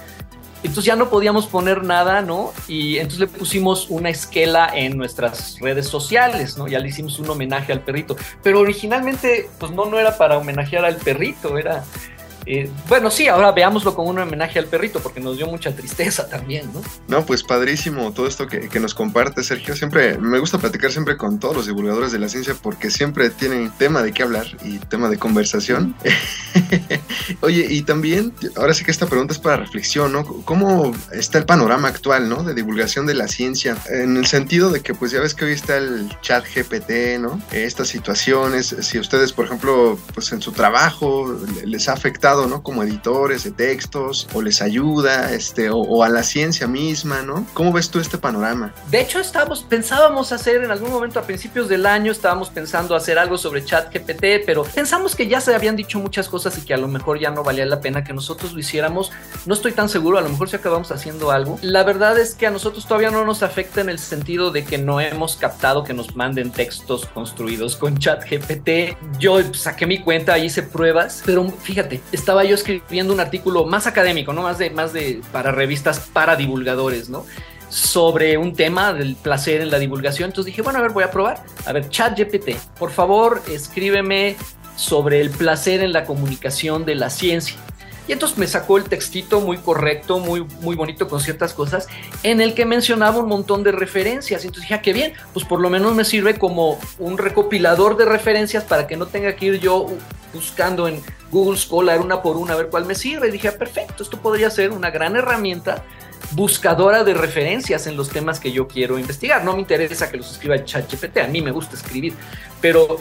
entonces 0.62 0.84
ya 0.84 0.96
no 0.96 1.08
podíamos 1.08 1.46
poner 1.46 1.84
nada, 1.84 2.22
¿no? 2.22 2.52
Y 2.68 2.98
entonces 2.98 3.20
le 3.20 3.26
pusimos 3.26 3.86
una 3.88 4.10
esquela 4.10 4.70
en 4.74 4.96
nuestras 4.96 5.58
redes 5.60 5.86
sociales, 5.86 6.56
¿no? 6.56 6.68
Ya 6.68 6.78
le 6.78 6.88
hicimos 6.88 7.18
un 7.18 7.30
homenaje 7.30 7.72
al 7.72 7.80
perrito. 7.80 8.16
Pero 8.42 8.60
originalmente, 8.60 9.48
pues 9.58 9.72
no, 9.72 9.86
no 9.86 9.98
era 9.98 10.16
para 10.16 10.38
homenajear 10.38 10.84
al 10.84 10.96
perrito, 10.96 11.56
era 11.56 11.84
eh, 12.46 12.70
bueno, 12.88 13.10
sí, 13.10 13.28
ahora 13.28 13.52
veámoslo 13.52 13.94
como 13.94 14.10
un 14.10 14.18
homenaje 14.18 14.58
al 14.58 14.66
perrito, 14.66 15.00
porque 15.00 15.20
nos 15.20 15.36
dio 15.36 15.46
mucha 15.46 15.74
tristeza 15.74 16.28
también, 16.28 16.70
¿no? 16.72 16.80
No, 17.06 17.26
pues 17.26 17.42
padrísimo 17.42 18.12
todo 18.12 18.26
esto 18.26 18.46
que, 18.46 18.80
nos 18.80 18.94
comparte 18.94 19.42
Sergio. 19.42 19.76
Siempre 19.76 20.18
me 20.18 20.38
gusta 20.38 20.58
platicar 20.58 20.90
siempre 20.90 21.16
con 21.16 21.38
todos 21.38 21.54
los 21.54 21.66
divulgadores 21.66 22.12
de 22.12 22.18
la 22.18 22.28
ciencia 22.28 22.54
porque 22.60 22.90
siempre 22.90 23.30
tienen 23.30 23.70
tema 23.72 24.02
de 24.02 24.12
qué 24.12 24.22
hablar 24.22 24.46
y 24.64 24.78
tema 24.78 25.08
de 25.08 25.18
conversación. 25.18 25.94
Oye, 27.50 27.66
y 27.68 27.82
también, 27.82 28.32
ahora 28.54 28.74
sí 28.74 28.84
que 28.84 28.92
esta 28.92 29.06
pregunta 29.06 29.32
es 29.32 29.40
para 29.40 29.56
reflexión, 29.56 30.12
¿no? 30.12 30.24
¿Cómo 30.44 30.92
está 31.10 31.36
el 31.36 31.46
panorama 31.46 31.88
actual, 31.88 32.28
¿no? 32.28 32.44
De 32.44 32.54
divulgación 32.54 33.06
de 33.06 33.14
la 33.14 33.26
ciencia, 33.26 33.76
en 33.88 34.16
el 34.16 34.26
sentido 34.26 34.70
de 34.70 34.82
que, 34.82 34.94
pues 34.94 35.10
ya 35.10 35.18
ves 35.18 35.34
que 35.34 35.46
hoy 35.46 35.52
está 35.54 35.76
el 35.76 36.08
chat 36.20 36.44
GPT, 36.44 37.18
¿no? 37.18 37.42
Estas 37.50 37.88
situaciones, 37.88 38.76
si 38.82 39.00
ustedes, 39.00 39.32
por 39.32 39.46
ejemplo, 39.46 39.98
pues 40.14 40.30
en 40.30 40.40
su 40.40 40.52
trabajo 40.52 41.36
les 41.64 41.88
ha 41.88 41.92
afectado 41.92 42.46
¿no? 42.46 42.62
Como 42.62 42.84
editores 42.84 43.42
de 43.42 43.50
textos, 43.50 44.28
o 44.32 44.42
les 44.42 44.62
ayuda, 44.62 45.32
este, 45.32 45.70
o, 45.70 46.04
a 46.04 46.08
la 46.08 46.22
ciencia 46.22 46.68
misma, 46.68 47.22
¿no? 47.22 47.44
¿Cómo 47.52 47.72
ves 47.72 47.90
tú 47.90 47.98
este 47.98 48.16
panorama? 48.16 48.72
De 48.92 49.00
hecho, 49.00 49.18
estábamos, 49.18 49.64
pensábamos 49.64 50.30
hacer 50.30 50.62
en 50.62 50.70
algún 50.70 50.92
momento 50.92 51.18
a 51.18 51.22
principios 51.22 51.68
del 51.68 51.84
año, 51.84 52.12
estábamos 52.12 52.48
pensando 52.48 52.94
hacer 52.94 53.18
algo 53.18 53.36
sobre 53.36 53.64
chat 53.64 53.92
GPT, 53.92 54.46
pero 54.46 54.62
pensamos 54.62 55.16
que 55.16 55.26
ya 55.26 55.40
se 55.40 55.52
habían 55.52 55.74
dicho 55.74 55.98
muchas 55.98 56.28
cosas 56.28 56.56
y 56.58 56.60
que 56.60 56.74
a 56.74 56.76
lo 56.76 56.86
mejor 56.86 57.18
ya 57.18 57.32
no 57.32 57.39
valía 57.42 57.66
la 57.66 57.80
pena 57.80 58.04
que 58.04 58.12
nosotros 58.12 58.52
lo 58.52 58.60
hiciéramos. 58.60 59.12
No 59.46 59.54
estoy 59.54 59.72
tan 59.72 59.88
seguro, 59.88 60.18
a 60.18 60.22
lo 60.22 60.28
mejor 60.28 60.48
si 60.48 60.56
acabamos 60.56 60.90
haciendo 60.90 61.30
algo. 61.30 61.58
La 61.62 61.84
verdad 61.84 62.18
es 62.18 62.34
que 62.34 62.46
a 62.46 62.50
nosotros 62.50 62.86
todavía 62.86 63.10
no 63.10 63.24
nos 63.24 63.42
afecta 63.42 63.80
en 63.80 63.88
el 63.88 63.98
sentido 63.98 64.50
de 64.50 64.64
que 64.64 64.78
no 64.78 65.00
hemos 65.00 65.36
captado 65.36 65.84
que 65.84 65.92
nos 65.92 66.16
manden 66.16 66.50
textos 66.50 67.06
construidos 67.06 67.76
con 67.76 67.98
chat 67.98 68.24
GPT. 68.28 68.96
Yo 69.18 69.38
saqué 69.54 69.86
mi 69.86 70.00
cuenta, 70.00 70.38
hice 70.38 70.62
pruebas, 70.62 71.22
pero 71.24 71.48
fíjate, 71.48 72.00
estaba 72.12 72.44
yo 72.44 72.54
escribiendo 72.54 73.12
un 73.12 73.20
artículo 73.20 73.64
más 73.66 73.86
académico, 73.86 74.32
¿no? 74.32 74.42
Más 74.42 74.58
de, 74.58 74.70
más 74.70 74.92
de, 74.92 75.20
para 75.32 75.52
revistas 75.52 76.00
para 76.12 76.36
divulgadores, 76.36 77.08
¿no? 77.08 77.24
Sobre 77.68 78.36
un 78.36 78.54
tema 78.54 78.92
del 78.92 79.14
placer 79.14 79.60
en 79.60 79.70
la 79.70 79.78
divulgación. 79.78 80.30
Entonces 80.30 80.46
dije, 80.46 80.62
bueno, 80.62 80.80
a 80.80 80.82
ver, 80.82 80.90
voy 80.90 81.04
a 81.04 81.10
probar. 81.10 81.44
A 81.66 81.72
ver, 81.72 81.88
chat 81.88 82.18
GPT, 82.18 82.56
por 82.78 82.90
favor, 82.90 83.42
escríbeme 83.48 84.36
sobre 84.80 85.20
el 85.20 85.28
placer 85.28 85.82
en 85.82 85.92
la 85.92 86.04
comunicación 86.04 86.86
de 86.86 86.94
la 86.94 87.10
ciencia. 87.10 87.56
Y 88.08 88.12
entonces 88.12 88.38
me 88.38 88.46
sacó 88.46 88.78
el 88.78 88.84
textito 88.84 89.40
muy 89.40 89.58
correcto, 89.58 90.18
muy, 90.18 90.42
muy 90.62 90.74
bonito 90.74 91.06
con 91.06 91.20
ciertas 91.20 91.52
cosas, 91.52 91.86
en 92.22 92.40
el 92.40 92.54
que 92.54 92.64
mencionaba 92.64 93.18
un 93.18 93.28
montón 93.28 93.62
de 93.62 93.72
referencias. 93.72 94.42
Entonces 94.42 94.62
dije, 94.62 94.74
ah, 94.74 94.82
qué 94.82 94.92
bien, 94.92 95.12
pues 95.32 95.44
por 95.44 95.60
lo 95.60 95.70
menos 95.70 95.94
me 95.94 96.04
sirve 96.04 96.38
como 96.38 96.80
un 96.98 97.18
recopilador 97.18 97.96
de 97.96 98.06
referencias 98.06 98.64
para 98.64 98.86
que 98.86 98.96
no 98.96 99.06
tenga 99.06 99.36
que 99.36 99.46
ir 99.46 99.60
yo 99.60 99.86
buscando 100.32 100.88
en 100.88 101.00
Google 101.30 101.58
Scholar 101.58 102.00
una 102.00 102.22
por 102.22 102.36
una 102.36 102.54
a 102.54 102.56
ver 102.56 102.68
cuál 102.68 102.86
me 102.86 102.94
sirve. 102.94 103.28
Y 103.28 103.32
dije, 103.32 103.48
ah, 103.48 103.56
perfecto, 103.56 104.02
esto 104.02 104.20
podría 104.20 104.50
ser 104.50 104.70
una 104.72 104.90
gran 104.90 105.14
herramienta 105.14 105.84
buscadora 106.32 107.04
de 107.04 107.14
referencias 107.14 107.86
en 107.86 107.96
los 107.96 108.08
temas 108.08 108.40
que 108.40 108.50
yo 108.50 108.66
quiero 108.66 108.98
investigar. 108.98 109.44
No 109.44 109.52
me 109.52 109.60
interesa 109.60 110.10
que 110.10 110.16
los 110.16 110.32
escriba 110.32 110.64
ChatGPT, 110.64 111.18
a 111.18 111.28
mí 111.28 111.42
me 111.42 111.50
gusta 111.50 111.76
escribir, 111.76 112.14
pero, 112.60 113.00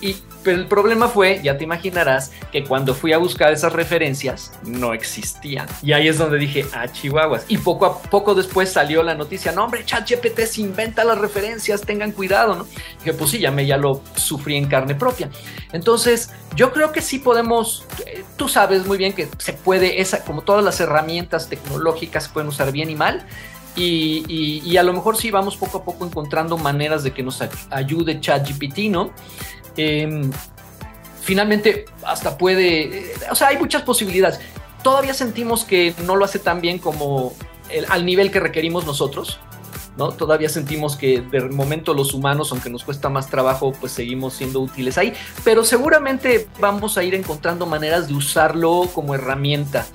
y, 0.00 0.16
pero 0.42 0.56
el 0.56 0.66
problema 0.66 1.08
fue, 1.08 1.40
ya 1.42 1.56
te 1.56 1.64
imaginarás, 1.64 2.32
que 2.50 2.64
cuando 2.64 2.94
fui 2.94 3.12
a 3.12 3.18
buscar 3.18 3.52
esas 3.52 3.72
referencias 3.72 4.52
no 4.64 4.94
existían. 4.94 5.66
Y 5.82 5.92
ahí 5.92 6.08
es 6.08 6.18
donde 6.18 6.38
dije, 6.38 6.64
ah, 6.72 6.88
chihuahuas. 6.88 7.44
Y 7.48 7.58
poco 7.58 7.86
a 7.86 8.02
poco 8.02 8.34
después 8.34 8.72
salió 8.72 9.02
la 9.02 9.14
noticia, 9.14 9.52
no 9.52 9.64
hombre, 9.64 9.84
ChatGPT 9.84 10.40
se 10.40 10.62
inventa 10.62 11.04
las 11.04 11.18
referencias, 11.18 11.82
tengan 11.82 12.12
cuidado, 12.12 12.56
¿no? 12.56 12.66
Y 12.96 13.04
dije, 13.04 13.14
pues 13.14 13.30
sí, 13.30 13.38
ya 13.38 13.50
me 13.50 13.66
ya 13.66 13.76
lo 13.76 14.02
sufrí 14.14 14.56
en 14.56 14.66
carne 14.66 14.94
propia. 14.94 15.30
Entonces, 15.72 16.30
yo 16.56 16.72
creo 16.72 16.90
que 16.92 17.02
sí 17.02 17.18
podemos, 17.18 17.84
eh, 18.06 18.24
tú 18.36 18.48
sabes 18.48 18.86
muy 18.86 18.98
bien 18.98 19.12
que 19.12 19.28
se 19.38 19.52
puede, 19.52 20.00
esa, 20.00 20.24
como 20.24 20.42
todas 20.42 20.64
las 20.64 20.80
herramientas 20.80 21.48
tecnológicas 21.48 22.28
pueden 22.28 22.48
usar 22.48 22.72
bien 22.72 22.90
y 22.90 22.94
mal. 22.94 23.26
Y, 23.76 24.76
a 24.76 24.82
lo 24.82 24.92
mejor 24.92 25.16
sí 25.16 25.30
vamos 25.30 25.56
poco 25.56 25.78
a 25.78 25.84
poco 25.84 26.04
encontrando 26.04 26.58
maneras 26.58 27.02
de 27.02 27.12
que 27.12 27.22
nos 27.22 27.42
ayude 27.70 28.20
ChatGPT, 28.20 28.90
¿no? 28.90 29.12
Em, 29.76 30.30
finalmente, 31.22 31.86
hasta 32.04 32.36
puede, 32.36 33.14
o 33.30 33.34
sea, 33.34 33.48
hay 33.48 33.58
muchas 33.58 33.82
posibilidades. 33.82 34.40
Todavía 34.82 35.14
sentimos 35.14 35.64
que 35.64 35.94
no 36.04 36.16
lo 36.16 36.24
hace 36.24 36.38
tan 36.38 36.60
bien 36.60 36.78
como 36.78 37.32
al 37.88 38.04
nivel 38.04 38.30
que 38.30 38.40
requerimos 38.40 38.86
nosotros. 38.86 39.38
¿no? 39.96 40.12
Todavía 40.12 40.48
sentimos 40.48 40.96
que 40.96 41.20
de 41.20 41.40
momento 41.48 41.94
los 41.94 42.14
humanos, 42.14 42.52
aunque 42.52 42.70
nos 42.70 42.84
cuesta 42.84 43.08
más 43.08 43.28
trabajo, 43.28 43.72
pues 43.72 43.92
seguimos 43.92 44.34
siendo 44.34 44.60
útiles 44.60 44.96
ahí, 44.96 45.12
pero 45.44 45.64
seguramente 45.64 46.48
vamos 46.58 46.96
a 46.96 47.02
ir 47.02 47.14
encontrando 47.14 47.66
maneras 47.66 48.08
de 48.08 48.14
usarlo 48.14 48.88
como 48.94 49.14
herramienta. 49.14 49.86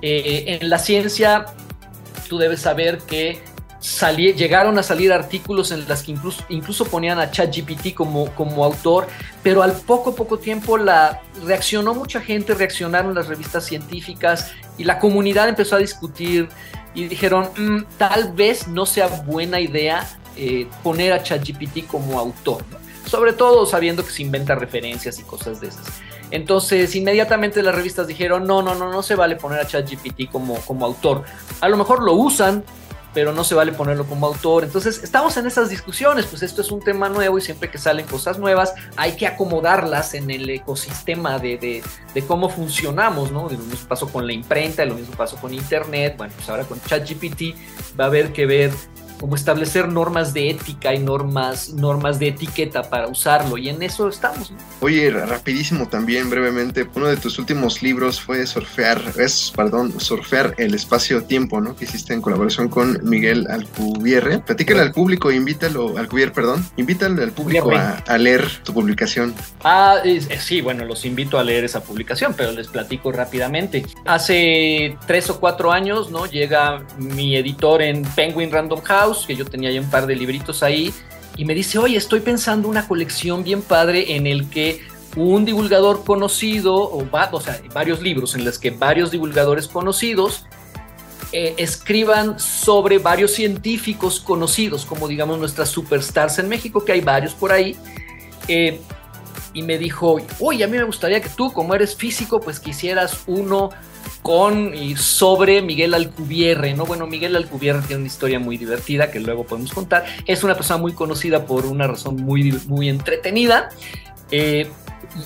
Eh, 0.00 0.58
en 0.60 0.70
la 0.70 0.78
ciencia 0.78 1.46
tú 2.28 2.38
debes 2.38 2.60
saber 2.60 2.98
que 2.98 3.40
llegaron 4.36 4.78
a 4.78 4.82
salir 4.82 5.12
artículos 5.12 5.70
en 5.70 5.88
las 5.88 6.02
que 6.02 6.12
incluso, 6.12 6.44
incluso 6.48 6.84
ponían 6.84 7.18
a 7.18 7.30
ChatGPT 7.30 7.94
como, 7.94 8.26
como 8.34 8.64
autor, 8.64 9.06
pero 9.42 9.62
al 9.62 9.72
poco, 9.72 10.14
poco 10.14 10.38
tiempo 10.38 10.76
la, 10.76 11.22
reaccionó 11.44 11.94
mucha 11.94 12.20
gente, 12.20 12.54
reaccionaron 12.54 13.14
las 13.14 13.28
revistas 13.28 13.64
científicas 13.64 14.52
y 14.76 14.84
la 14.84 14.98
comunidad 14.98 15.48
empezó 15.48 15.76
a 15.76 15.78
discutir 15.78 16.48
y 16.94 17.06
dijeron, 17.06 17.48
mm, 17.56 17.84
tal 17.98 18.32
vez 18.32 18.66
no 18.66 18.84
sea 18.84 19.06
buena 19.06 19.60
idea 19.60 20.08
eh, 20.36 20.66
poner 20.82 21.12
a 21.12 21.22
ChatGPT 21.22 21.86
como 21.86 22.18
autor, 22.18 22.64
sobre 23.06 23.32
todo 23.32 23.64
sabiendo 23.64 24.04
que 24.04 24.10
se 24.10 24.22
inventa 24.22 24.54
referencias 24.54 25.18
y 25.18 25.22
cosas 25.22 25.60
de 25.60 25.68
esas. 25.68 25.86
Entonces, 26.30 26.94
inmediatamente 26.94 27.62
las 27.62 27.74
revistas 27.74 28.06
dijeron, 28.06 28.46
no, 28.46 28.62
no, 28.62 28.74
no, 28.74 28.90
no 28.90 29.02
se 29.02 29.14
vale 29.14 29.36
poner 29.36 29.60
a 29.60 29.66
ChatGPT 29.66 30.30
como, 30.30 30.56
como 30.60 30.84
autor. 30.84 31.24
A 31.60 31.68
lo 31.68 31.76
mejor 31.76 32.02
lo 32.02 32.14
usan, 32.14 32.64
pero 33.14 33.32
no 33.32 33.44
se 33.44 33.54
vale 33.54 33.72
ponerlo 33.72 34.04
como 34.04 34.26
autor. 34.26 34.64
Entonces, 34.64 35.02
estamos 35.02 35.36
en 35.36 35.46
esas 35.46 35.70
discusiones, 35.70 36.26
pues 36.26 36.42
esto 36.42 36.62
es 36.62 36.70
un 36.70 36.80
tema 36.80 37.08
nuevo 37.08 37.38
y 37.38 37.40
siempre 37.40 37.70
que 37.70 37.78
salen 37.78 38.06
cosas 38.06 38.38
nuevas 38.38 38.74
hay 38.96 39.16
que 39.16 39.26
acomodarlas 39.26 40.14
en 40.14 40.30
el 40.30 40.48
ecosistema 40.50 41.38
de, 41.38 41.82
de, 42.14 42.22
cómo 42.26 42.48
funcionamos, 42.48 43.32
¿no? 43.32 43.48
Lo 43.48 43.58
mismo 43.58 43.88
pasó 43.88 44.08
con 44.08 44.26
la 44.26 44.32
imprenta, 44.32 44.84
lo 44.84 44.94
mismo 44.94 45.14
pasó 45.14 45.36
con 45.36 45.54
Internet, 45.54 46.14
bueno, 46.16 46.32
pues 46.36 46.48
ahora 46.48 46.64
con 46.64 46.80
ChatGPT 46.82 47.56
va 47.98 48.04
a 48.04 48.06
haber 48.08 48.32
que 48.32 48.46
ver 48.46 48.70
como 49.18 49.34
establecer 49.34 49.88
normas 49.88 50.32
de 50.32 50.50
ética 50.50 50.94
y 50.94 50.98
normas, 50.98 51.70
normas 51.70 52.18
de 52.18 52.28
etiqueta 52.28 52.82
para 52.82 53.08
usarlo, 53.08 53.58
y 53.58 53.68
en 53.68 53.82
eso 53.82 54.08
estamos. 54.08 54.52
Oye, 54.80 55.10
rapidísimo 55.10 55.88
también, 55.88 56.30
brevemente, 56.30 56.88
uno 56.94 57.06
de 57.06 57.16
tus 57.16 57.38
últimos 57.38 57.82
libros 57.82 58.20
fue 58.20 58.46
Surfear, 58.46 59.00
es, 59.18 59.52
perdón, 59.54 60.00
Surfear 60.00 60.54
el 60.58 60.74
espacio-tiempo, 60.74 61.60
¿no? 61.60 61.74
Que 61.74 61.84
hiciste 61.84 62.14
en 62.14 62.20
colaboración 62.20 62.68
con 62.68 63.00
Miguel 63.02 63.46
Alcubierre. 63.48 64.38
Platícale 64.38 64.80
al 64.80 64.92
público, 64.92 65.30
invítalo, 65.30 65.98
Alcubierre, 65.98 66.32
perdón, 66.32 66.64
invítale 66.76 67.22
al 67.22 67.32
público 67.32 67.70
a, 67.74 68.18
leer 68.18 68.48
tu 68.64 68.72
publicación. 68.72 69.34
Ah, 69.62 69.96
sí, 70.40 70.60
bueno, 70.60 70.84
los 70.84 71.04
invito 71.04 71.38
a 71.38 71.44
leer 71.44 71.64
esa 71.64 71.82
publicación, 71.82 72.34
pero 72.36 72.52
les 72.52 72.68
platico 72.68 73.12
rápidamente. 73.12 73.84
Hace 74.04 74.96
tres 75.06 75.30
o 75.30 75.40
cuatro 75.40 75.72
años, 75.72 76.10
¿no? 76.10 76.26
Llega 76.26 76.84
mi 76.98 77.36
editor 77.36 77.82
en 77.82 78.02
Penguin 78.02 78.50
Random 78.50 78.80
House, 78.82 79.07
que 79.26 79.36
yo 79.36 79.44
tenía 79.44 79.70
ya 79.70 79.80
un 79.80 79.90
par 79.90 80.06
de 80.06 80.16
libritos 80.16 80.62
ahí, 80.62 80.92
y 81.36 81.44
me 81.44 81.54
dice, 81.54 81.78
oye, 81.78 81.96
estoy 81.96 82.20
pensando 82.20 82.68
una 82.68 82.88
colección 82.88 83.44
bien 83.44 83.62
padre 83.62 84.16
en 84.16 84.26
el 84.26 84.50
que 84.50 84.80
un 85.16 85.44
divulgador 85.44 86.04
conocido, 86.04 86.74
o, 86.74 87.40
sea, 87.40 87.60
varios 87.72 88.02
libros 88.02 88.34
en 88.34 88.44
los 88.44 88.58
que 88.58 88.70
varios 88.70 89.10
divulgadores 89.10 89.68
conocidos 89.68 90.46
eh, 91.32 91.54
escriban 91.56 92.38
sobre 92.38 92.98
varios 92.98 93.32
científicos 93.32 94.20
conocidos, 94.20 94.84
como 94.84 95.08
digamos 95.08 95.38
nuestras 95.38 95.68
superstars 95.68 96.38
en 96.38 96.48
México, 96.48 96.84
que 96.84 96.92
hay 96.92 97.00
varios 97.00 97.34
por 97.34 97.52
ahí. 97.52 97.76
Eh, 98.48 98.80
y 99.54 99.62
me 99.62 99.78
dijo, 99.78 100.20
oye, 100.40 100.64
a 100.64 100.66
mí 100.66 100.76
me 100.76 100.84
gustaría 100.84 101.20
que 101.20 101.28
tú, 101.28 101.52
como 101.52 101.74
eres 101.74 101.94
físico, 101.94 102.40
pues 102.40 102.60
quisieras 102.60 103.22
uno 103.26 103.70
con 104.22 104.74
y 104.74 104.96
sobre 104.96 105.62
Miguel 105.62 105.94
Alcubierre, 105.94 106.74
¿no? 106.74 106.86
Bueno, 106.86 107.06
Miguel 107.06 107.36
Alcubierre 107.36 107.80
tiene 107.80 108.00
una 108.00 108.06
historia 108.06 108.38
muy 108.38 108.58
divertida 108.58 109.10
que 109.10 109.20
luego 109.20 109.44
podemos 109.44 109.72
contar. 109.72 110.04
Es 110.26 110.42
una 110.44 110.54
persona 110.54 110.78
muy 110.78 110.92
conocida 110.92 111.46
por 111.46 111.66
una 111.66 111.86
razón 111.86 112.16
muy, 112.16 112.52
muy 112.66 112.88
entretenida. 112.88 113.70
Eh, 114.30 114.68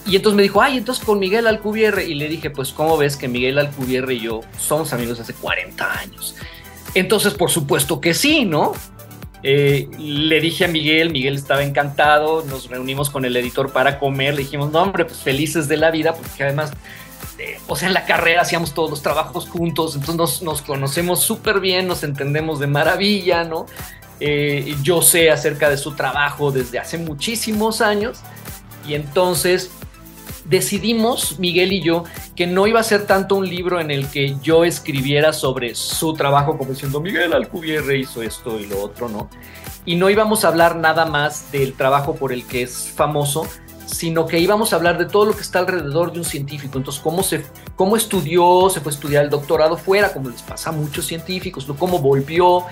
y 0.06 0.16
entonces 0.16 0.36
me 0.36 0.42
dijo, 0.42 0.62
ay, 0.62 0.78
entonces 0.78 1.04
con 1.04 1.18
Miguel 1.18 1.46
Alcubierre. 1.46 2.04
Y 2.04 2.14
le 2.14 2.28
dije, 2.28 2.50
pues, 2.50 2.72
¿cómo 2.72 2.96
ves 2.96 3.16
que 3.16 3.28
Miguel 3.28 3.58
Alcubierre 3.58 4.14
y 4.14 4.20
yo 4.20 4.40
somos 4.58 4.92
amigos 4.92 5.18
hace 5.20 5.34
40 5.34 5.98
años? 5.98 6.36
Entonces, 6.94 7.34
por 7.34 7.50
supuesto 7.50 8.00
que 8.00 8.14
sí, 8.14 8.44
¿no? 8.44 8.72
Eh, 9.42 9.88
le 9.98 10.40
dije 10.40 10.66
a 10.66 10.68
Miguel, 10.68 11.10
Miguel 11.10 11.34
estaba 11.34 11.64
encantado, 11.64 12.44
nos 12.44 12.68
reunimos 12.68 13.10
con 13.10 13.24
el 13.24 13.36
editor 13.36 13.72
para 13.72 13.98
comer, 13.98 14.34
le 14.34 14.42
dijimos, 14.42 14.70
no, 14.70 14.82
hombre, 14.82 15.04
pues 15.04 15.18
felices 15.18 15.66
de 15.66 15.78
la 15.78 15.90
vida, 15.90 16.14
porque 16.14 16.44
además 16.44 16.72
este, 17.32 17.58
o 17.66 17.76
sea, 17.76 17.88
en 17.88 17.94
la 17.94 18.04
carrera 18.04 18.42
hacíamos 18.42 18.74
todos 18.74 18.90
los 18.90 19.02
trabajos 19.02 19.48
juntos, 19.48 19.96
entonces 19.96 20.42
nos, 20.42 20.60
conocemos 20.60 21.20
súper 21.20 21.60
bien, 21.60 21.86
nos 21.86 22.04
entendemos 22.04 22.60
de 22.60 22.66
maravilla, 22.66 23.44
¿no? 23.44 23.64
Eh, 24.20 24.76
yo 24.82 25.00
sé 25.00 25.30
acerca 25.30 25.70
de 25.70 25.78
su 25.78 25.94
trabajo 25.94 26.52
desde 26.52 26.78
hace 26.78 26.98
muchísimos 26.98 27.80
años 27.80 28.20
y 28.86 28.94
entonces 28.94 29.70
decidimos, 30.44 31.38
Miguel 31.38 31.72
y 31.72 31.82
yo, 31.82 32.04
que 32.36 32.46
no 32.46 32.66
iba 32.66 32.80
a 32.80 32.84
ser 32.84 33.06
tanto 33.06 33.36
un 33.36 33.48
libro 33.48 33.80
en 33.80 33.90
el 33.90 34.08
que 34.08 34.36
yo 34.42 34.64
escribiera 34.64 35.32
sobre 35.32 35.74
su 35.74 36.12
trabajo, 36.12 36.58
como 36.58 36.72
diciendo 36.72 37.00
Miguel 37.00 37.32
Alcubierre 37.32 37.98
hizo 37.98 38.22
esto 38.22 38.60
y 38.60 38.66
lo 38.66 38.82
otro, 38.82 39.08
¿no? 39.08 39.30
Y 39.86 39.96
no 39.96 40.10
íbamos 40.10 40.44
a 40.44 40.48
hablar 40.48 40.76
nada 40.76 41.06
más 41.06 41.50
del 41.50 41.72
trabajo 41.72 42.14
por 42.14 42.32
el 42.32 42.46
que 42.46 42.62
es 42.62 42.92
famoso, 42.94 43.48
sino 43.92 44.26
que 44.26 44.38
íbamos 44.38 44.72
a 44.72 44.76
hablar 44.76 44.98
de 44.98 45.04
todo 45.04 45.26
lo 45.26 45.34
que 45.34 45.42
está 45.42 45.60
alrededor 45.60 46.12
de 46.12 46.18
un 46.18 46.24
científico. 46.24 46.78
Entonces, 46.78 47.00
cómo, 47.02 47.22
se, 47.22 47.44
cómo 47.76 47.96
estudió, 47.96 48.68
se 48.70 48.80
fue 48.80 48.90
a 48.90 48.94
estudiar 48.94 49.24
el 49.24 49.30
doctorado 49.30 49.76
fuera, 49.76 50.12
como 50.12 50.30
les 50.30 50.42
pasa 50.42 50.70
a 50.70 50.72
muchos 50.72 51.06
científicos, 51.06 51.68
cómo 51.78 51.98
volvió, 51.98 52.64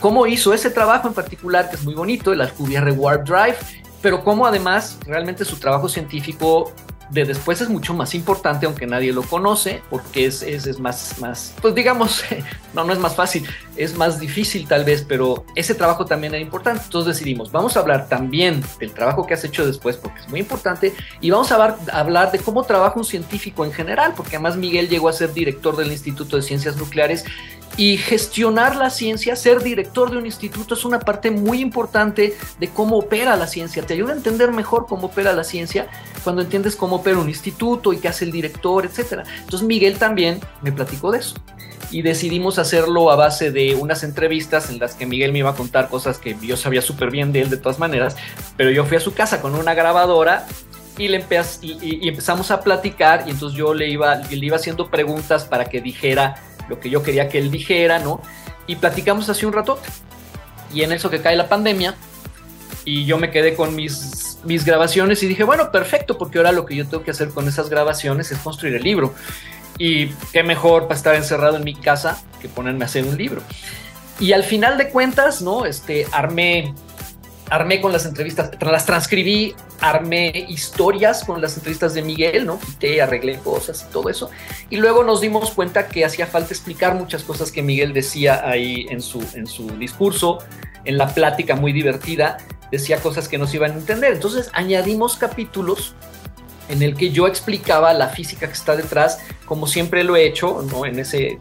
cómo 0.00 0.26
hizo 0.26 0.52
ese 0.52 0.70
trabajo 0.70 1.08
en 1.08 1.14
particular, 1.14 1.68
que 1.68 1.76
es 1.76 1.84
muy 1.84 1.94
bonito, 1.94 2.32
el 2.32 2.40
Alcubierre 2.40 2.90
Warp 2.92 3.28
Drive, 3.28 3.56
pero 4.00 4.24
cómo 4.24 4.46
además 4.46 4.98
realmente 5.06 5.44
su 5.44 5.56
trabajo 5.56 5.88
científico 5.88 6.72
de 7.12 7.26
después 7.26 7.60
es 7.60 7.68
mucho 7.68 7.92
más 7.92 8.14
importante, 8.14 8.64
aunque 8.64 8.86
nadie 8.86 9.12
lo 9.12 9.22
conoce, 9.22 9.82
porque 9.90 10.24
es, 10.24 10.42
es, 10.42 10.66
es, 10.66 10.80
más, 10.80 11.18
más, 11.20 11.54
pues 11.60 11.74
digamos, 11.74 12.24
no, 12.74 12.84
no 12.84 12.92
es 12.92 12.98
más 12.98 13.14
fácil, 13.14 13.46
es 13.76 13.96
más 13.96 14.18
difícil 14.18 14.66
tal 14.66 14.84
vez, 14.84 15.04
pero 15.06 15.44
ese 15.54 15.74
trabajo 15.74 16.06
también 16.06 16.34
era 16.34 16.42
importante. 16.42 16.82
Entonces 16.84 17.14
decidimos, 17.14 17.52
vamos 17.52 17.76
a 17.76 17.80
hablar 17.80 18.08
también 18.08 18.62
del 18.80 18.92
trabajo 18.92 19.26
que 19.26 19.34
has 19.34 19.44
hecho 19.44 19.66
después, 19.66 19.96
porque 19.96 20.20
es 20.20 20.28
muy 20.28 20.40
importante, 20.40 20.94
y 21.20 21.30
vamos 21.30 21.52
a 21.52 21.76
hablar 21.92 22.32
de 22.32 22.38
cómo 22.38 22.62
trabaja 22.64 22.98
un 22.98 23.04
científico 23.04 23.64
en 23.66 23.72
general, 23.72 24.14
porque 24.16 24.36
además 24.36 24.56
Miguel 24.56 24.88
llegó 24.88 25.10
a 25.10 25.12
ser 25.12 25.34
director 25.34 25.76
del 25.76 25.92
Instituto 25.92 26.36
de 26.36 26.42
Ciencias 26.42 26.76
Nucleares 26.76 27.24
y 27.76 27.96
gestionar 27.96 28.76
la 28.76 28.90
ciencia, 28.90 29.34
ser 29.34 29.62
director 29.62 30.10
de 30.10 30.18
un 30.18 30.26
instituto 30.26 30.74
es 30.74 30.84
una 30.84 31.00
parte 31.00 31.30
muy 31.30 31.60
importante 31.60 32.36
de 32.60 32.68
cómo 32.68 32.98
opera 32.98 33.36
la 33.36 33.46
ciencia. 33.46 33.84
Te 33.84 33.94
ayuda 33.94 34.12
a 34.12 34.16
entender 34.16 34.52
mejor 34.52 34.86
cómo 34.86 35.06
opera 35.06 35.32
la 35.32 35.44
ciencia 35.44 35.88
cuando 36.22 36.42
entiendes 36.42 36.76
cómo 36.76 36.96
opera 36.96 37.18
un 37.18 37.28
instituto 37.28 37.92
y 37.92 37.98
qué 37.98 38.08
hace 38.08 38.24
el 38.24 38.32
director, 38.32 38.84
etc. 38.84 39.24
Entonces 39.40 39.62
Miguel 39.62 39.98
también 39.98 40.40
me 40.60 40.72
platicó 40.72 41.10
de 41.12 41.18
eso. 41.18 41.36
Y 41.90 42.02
decidimos 42.02 42.58
hacerlo 42.58 43.10
a 43.10 43.16
base 43.16 43.50
de 43.50 43.74
unas 43.74 44.02
entrevistas 44.02 44.70
en 44.70 44.78
las 44.78 44.94
que 44.94 45.04
Miguel 45.04 45.32
me 45.32 45.40
iba 45.40 45.50
a 45.50 45.54
contar 45.54 45.88
cosas 45.88 46.18
que 46.18 46.36
yo 46.40 46.56
sabía 46.56 46.80
súper 46.80 47.10
bien 47.10 47.32
de 47.32 47.42
él 47.42 47.50
de 47.50 47.58
todas 47.58 47.78
maneras, 47.78 48.16
pero 48.56 48.70
yo 48.70 48.86
fui 48.86 48.96
a 48.96 49.00
su 49.00 49.12
casa 49.12 49.42
con 49.42 49.54
una 49.54 49.74
grabadora 49.74 50.46
y, 50.96 51.08
le 51.08 51.24
y, 51.62 52.08
empezamos 52.08 52.50
a 52.50 52.60
platicar 52.60 53.24
y 53.26 53.30
entonces 53.30 53.58
yo 53.58 53.74
le 53.74 53.88
iba, 53.88 54.16
le 54.16 54.46
iba 54.46 54.56
haciendo 54.56 54.90
preguntas 54.90 55.44
para 55.44 55.66
que 55.66 55.80
dijera 55.80 56.36
lo 56.72 56.80
que 56.80 56.88
yo 56.88 57.02
quería 57.02 57.28
que 57.28 57.38
él 57.38 57.50
dijera, 57.50 57.98
¿no? 57.98 58.22
Y 58.66 58.76
platicamos 58.76 59.28
hace 59.28 59.44
un 59.44 59.52
rato. 59.52 59.78
Y 60.72 60.82
en 60.82 60.92
eso 60.92 61.10
que 61.10 61.20
cae 61.20 61.36
la 61.36 61.50
pandemia, 61.50 61.94
y 62.86 63.04
yo 63.04 63.18
me 63.18 63.30
quedé 63.30 63.54
con 63.54 63.76
mis, 63.76 64.38
mis 64.44 64.64
grabaciones 64.64 65.22
y 65.22 65.28
dije, 65.28 65.44
bueno, 65.44 65.70
perfecto, 65.70 66.16
porque 66.16 66.38
ahora 66.38 66.50
lo 66.50 66.64
que 66.64 66.74
yo 66.74 66.86
tengo 66.86 67.04
que 67.04 67.10
hacer 67.10 67.28
con 67.28 67.46
esas 67.46 67.68
grabaciones 67.68 68.32
es 68.32 68.38
construir 68.38 68.74
el 68.76 68.82
libro. 68.82 69.14
Y 69.76 70.08
qué 70.32 70.42
mejor 70.42 70.84
para 70.84 70.94
estar 70.94 71.14
encerrado 71.14 71.58
en 71.58 71.64
mi 71.64 71.74
casa 71.74 72.22
que 72.40 72.48
ponerme 72.48 72.84
a 72.84 72.86
hacer 72.86 73.04
un 73.04 73.18
libro. 73.18 73.42
Y 74.18 74.32
al 74.32 74.44
final 74.44 74.78
de 74.78 74.88
cuentas, 74.88 75.42
¿no? 75.42 75.66
Este, 75.66 76.06
armé 76.10 76.74
armé 77.52 77.82
con 77.82 77.92
las 77.92 78.06
entrevistas, 78.06 78.50
las 78.62 78.86
transcribí, 78.86 79.54
armé 79.80 80.46
historias 80.48 81.22
con 81.22 81.42
las 81.42 81.54
entrevistas 81.58 81.92
de 81.92 82.00
Miguel, 82.00 82.46
¿no? 82.46 82.58
Quité, 82.58 83.02
arreglé 83.02 83.38
cosas 83.40 83.86
y 83.86 83.92
todo 83.92 84.08
eso. 84.08 84.30
Y 84.70 84.78
luego 84.78 85.04
nos 85.04 85.20
dimos 85.20 85.50
cuenta 85.50 85.86
que 85.86 86.06
hacía 86.06 86.26
falta 86.26 86.54
explicar 86.54 86.94
muchas 86.94 87.22
cosas 87.24 87.52
que 87.52 87.62
Miguel 87.62 87.92
decía 87.92 88.48
ahí 88.48 88.86
en 88.88 89.02
su, 89.02 89.22
en 89.34 89.46
su 89.46 89.66
discurso, 89.76 90.38
en 90.86 90.96
la 90.96 91.12
plática 91.12 91.54
muy 91.54 91.74
divertida, 91.74 92.38
decía 92.70 93.00
cosas 93.00 93.28
que 93.28 93.36
no 93.36 93.46
iban 93.52 93.72
a 93.72 93.74
entender. 93.74 94.14
Entonces 94.14 94.50
añadimos 94.54 95.16
capítulos 95.16 95.94
en 96.70 96.82
el 96.82 96.96
que 96.96 97.10
yo 97.10 97.26
explicaba 97.26 97.92
la 97.92 98.08
física 98.08 98.46
que 98.46 98.54
está 98.54 98.76
detrás, 98.76 99.18
como 99.44 99.66
siempre 99.66 100.04
lo 100.04 100.16
he 100.16 100.24
hecho, 100.24 100.64
¿no? 100.70 100.86
en, 100.86 100.98
ese, 100.98 101.38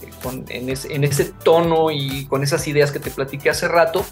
en, 0.50 0.70
ese, 0.70 0.94
en 0.94 1.06
ese 1.06 1.32
tono 1.42 1.90
y 1.90 2.26
con 2.26 2.44
esas 2.44 2.68
ideas 2.68 2.92
que 2.92 3.00
te 3.00 3.12
platiqué 3.12 3.50
hace 3.50 3.70
rato. 3.70 4.04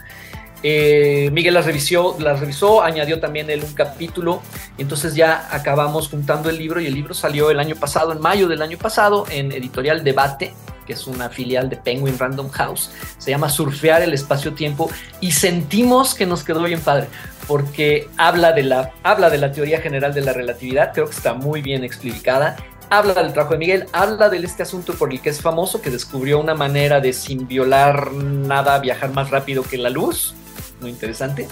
Eh, 0.61 1.29
Miguel 1.31 1.53
las 1.53 1.65
revisó, 1.65 2.17
las 2.19 2.39
revisó, 2.39 2.81
añadió 2.81 3.19
también 3.19 3.49
él 3.49 3.63
un 3.63 3.73
capítulo, 3.73 4.41
entonces 4.77 5.15
ya 5.15 5.47
acabamos 5.51 6.09
juntando 6.09 6.49
el 6.49 6.57
libro 6.57 6.81
y 6.81 6.87
el 6.87 6.93
libro 6.93 7.13
salió 7.13 7.49
el 7.49 7.59
año 7.59 7.75
pasado, 7.75 8.11
en 8.11 8.19
mayo 8.19 8.47
del 8.47 8.61
año 8.61 8.77
pasado, 8.77 9.25
en 9.29 9.51
editorial 9.51 10.03
Debate, 10.03 10.53
que 10.85 10.93
es 10.93 11.07
una 11.07 11.29
filial 11.29 11.69
de 11.69 11.77
Penguin 11.77 12.17
Random 12.17 12.49
House. 12.49 12.91
Se 13.19 13.31
llama 13.31 13.47
Surfear 13.47 14.01
el 14.01 14.13
espacio-tiempo 14.13 14.89
y 15.21 15.31
sentimos 15.31 16.13
que 16.13 16.25
nos 16.25 16.43
quedó 16.43 16.63
bien 16.63 16.81
padre 16.81 17.07
porque 17.49 18.07
habla 18.17 18.51
de, 18.51 18.61
la, 18.61 18.91
habla 19.01 19.31
de 19.31 19.39
la 19.39 19.51
teoría 19.51 19.81
general 19.81 20.13
de 20.13 20.21
la 20.21 20.33
relatividad, 20.33 20.91
creo 20.93 21.05
que 21.05 21.15
está 21.15 21.33
muy 21.33 21.63
bien 21.63 21.83
explicada. 21.83 22.55
Habla 22.91 23.15
del 23.15 23.33
trabajo 23.33 23.53
de 23.53 23.59
Miguel, 23.59 23.85
habla 23.91 24.29
de 24.29 24.37
este 24.37 24.61
asunto 24.61 24.93
por 24.93 25.11
el 25.11 25.19
que 25.19 25.29
es 25.29 25.41
famoso, 25.41 25.81
que 25.81 25.89
descubrió 25.89 26.39
una 26.39 26.53
manera 26.53 26.99
de 26.99 27.11
sin 27.11 27.47
violar 27.47 28.11
nada 28.11 28.77
viajar 28.79 29.11
más 29.13 29.31
rápido 29.31 29.63
que 29.63 29.77
la 29.77 29.89
luz, 29.89 30.35
muy 30.81 30.91
interesante, 30.91 31.47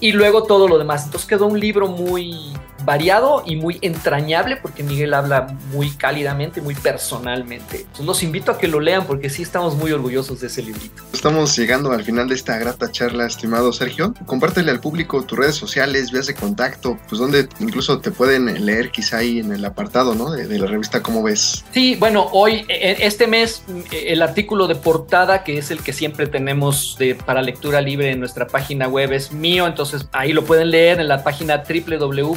y 0.00 0.12
luego 0.12 0.42
todo 0.44 0.68
lo 0.68 0.78
demás. 0.78 1.04
Entonces 1.04 1.28
quedó 1.28 1.46
un 1.46 1.58
libro 1.58 1.88
muy 1.88 2.52
variado 2.84 3.42
y 3.46 3.56
muy 3.56 3.78
entrañable 3.82 4.56
porque 4.56 4.82
Miguel 4.82 5.14
habla 5.14 5.56
muy 5.72 5.90
cálidamente, 5.90 6.60
muy 6.60 6.74
personalmente. 6.74 7.78
Entonces 7.78 8.06
los 8.06 8.22
invito 8.22 8.52
a 8.52 8.58
que 8.58 8.68
lo 8.68 8.80
lean 8.80 9.06
porque 9.06 9.30
sí 9.30 9.42
estamos 9.42 9.76
muy 9.76 9.92
orgullosos 9.92 10.40
de 10.40 10.46
ese 10.48 10.62
librito. 10.62 11.02
Estamos 11.12 11.56
llegando 11.56 11.92
al 11.92 12.04
final 12.04 12.28
de 12.28 12.34
esta 12.34 12.58
grata 12.58 12.90
charla, 12.90 13.26
estimado 13.26 13.72
Sergio. 13.72 14.14
Compártele 14.26 14.70
al 14.70 14.80
público 14.80 15.22
tus 15.24 15.38
redes 15.38 15.54
sociales, 15.56 16.10
vías 16.10 16.26
de 16.26 16.34
contacto, 16.34 16.98
pues 17.08 17.20
donde 17.20 17.48
incluso 17.60 17.98
te 18.00 18.10
pueden 18.10 18.64
leer 18.64 18.90
quizá 18.90 19.18
ahí 19.18 19.38
en 19.38 19.52
el 19.52 19.64
apartado, 19.64 20.14
¿no? 20.14 20.30
De, 20.30 20.54
la 20.58 20.66
revista 20.66 21.02
¿Cómo 21.02 21.22
ves? 21.22 21.64
Sí, 21.72 21.96
bueno, 21.96 22.28
hoy, 22.32 22.64
e, 22.68 22.92
e, 22.92 23.06
este 23.06 23.26
mes, 23.26 23.64
e, 23.90 24.12
el 24.12 24.22
artículo 24.22 24.66
de 24.66 24.76
portada, 24.76 25.42
que 25.42 25.58
es 25.58 25.70
el 25.70 25.82
que 25.82 25.92
siempre 25.92 26.26
tenemos 26.26 26.96
de, 26.98 27.14
para 27.14 27.42
lectura 27.42 27.80
libre 27.80 28.12
en 28.12 28.20
nuestra 28.20 28.46
página 28.46 28.86
web, 28.88 29.12
es 29.12 29.32
mío, 29.32 29.66
entonces 29.66 30.06
ahí 30.12 30.32
lo 30.32 30.44
pueden 30.44 30.70
leer 30.70 31.00
en 31.00 31.08
la 31.08 31.24
página 31.24 31.62
www 31.68 32.34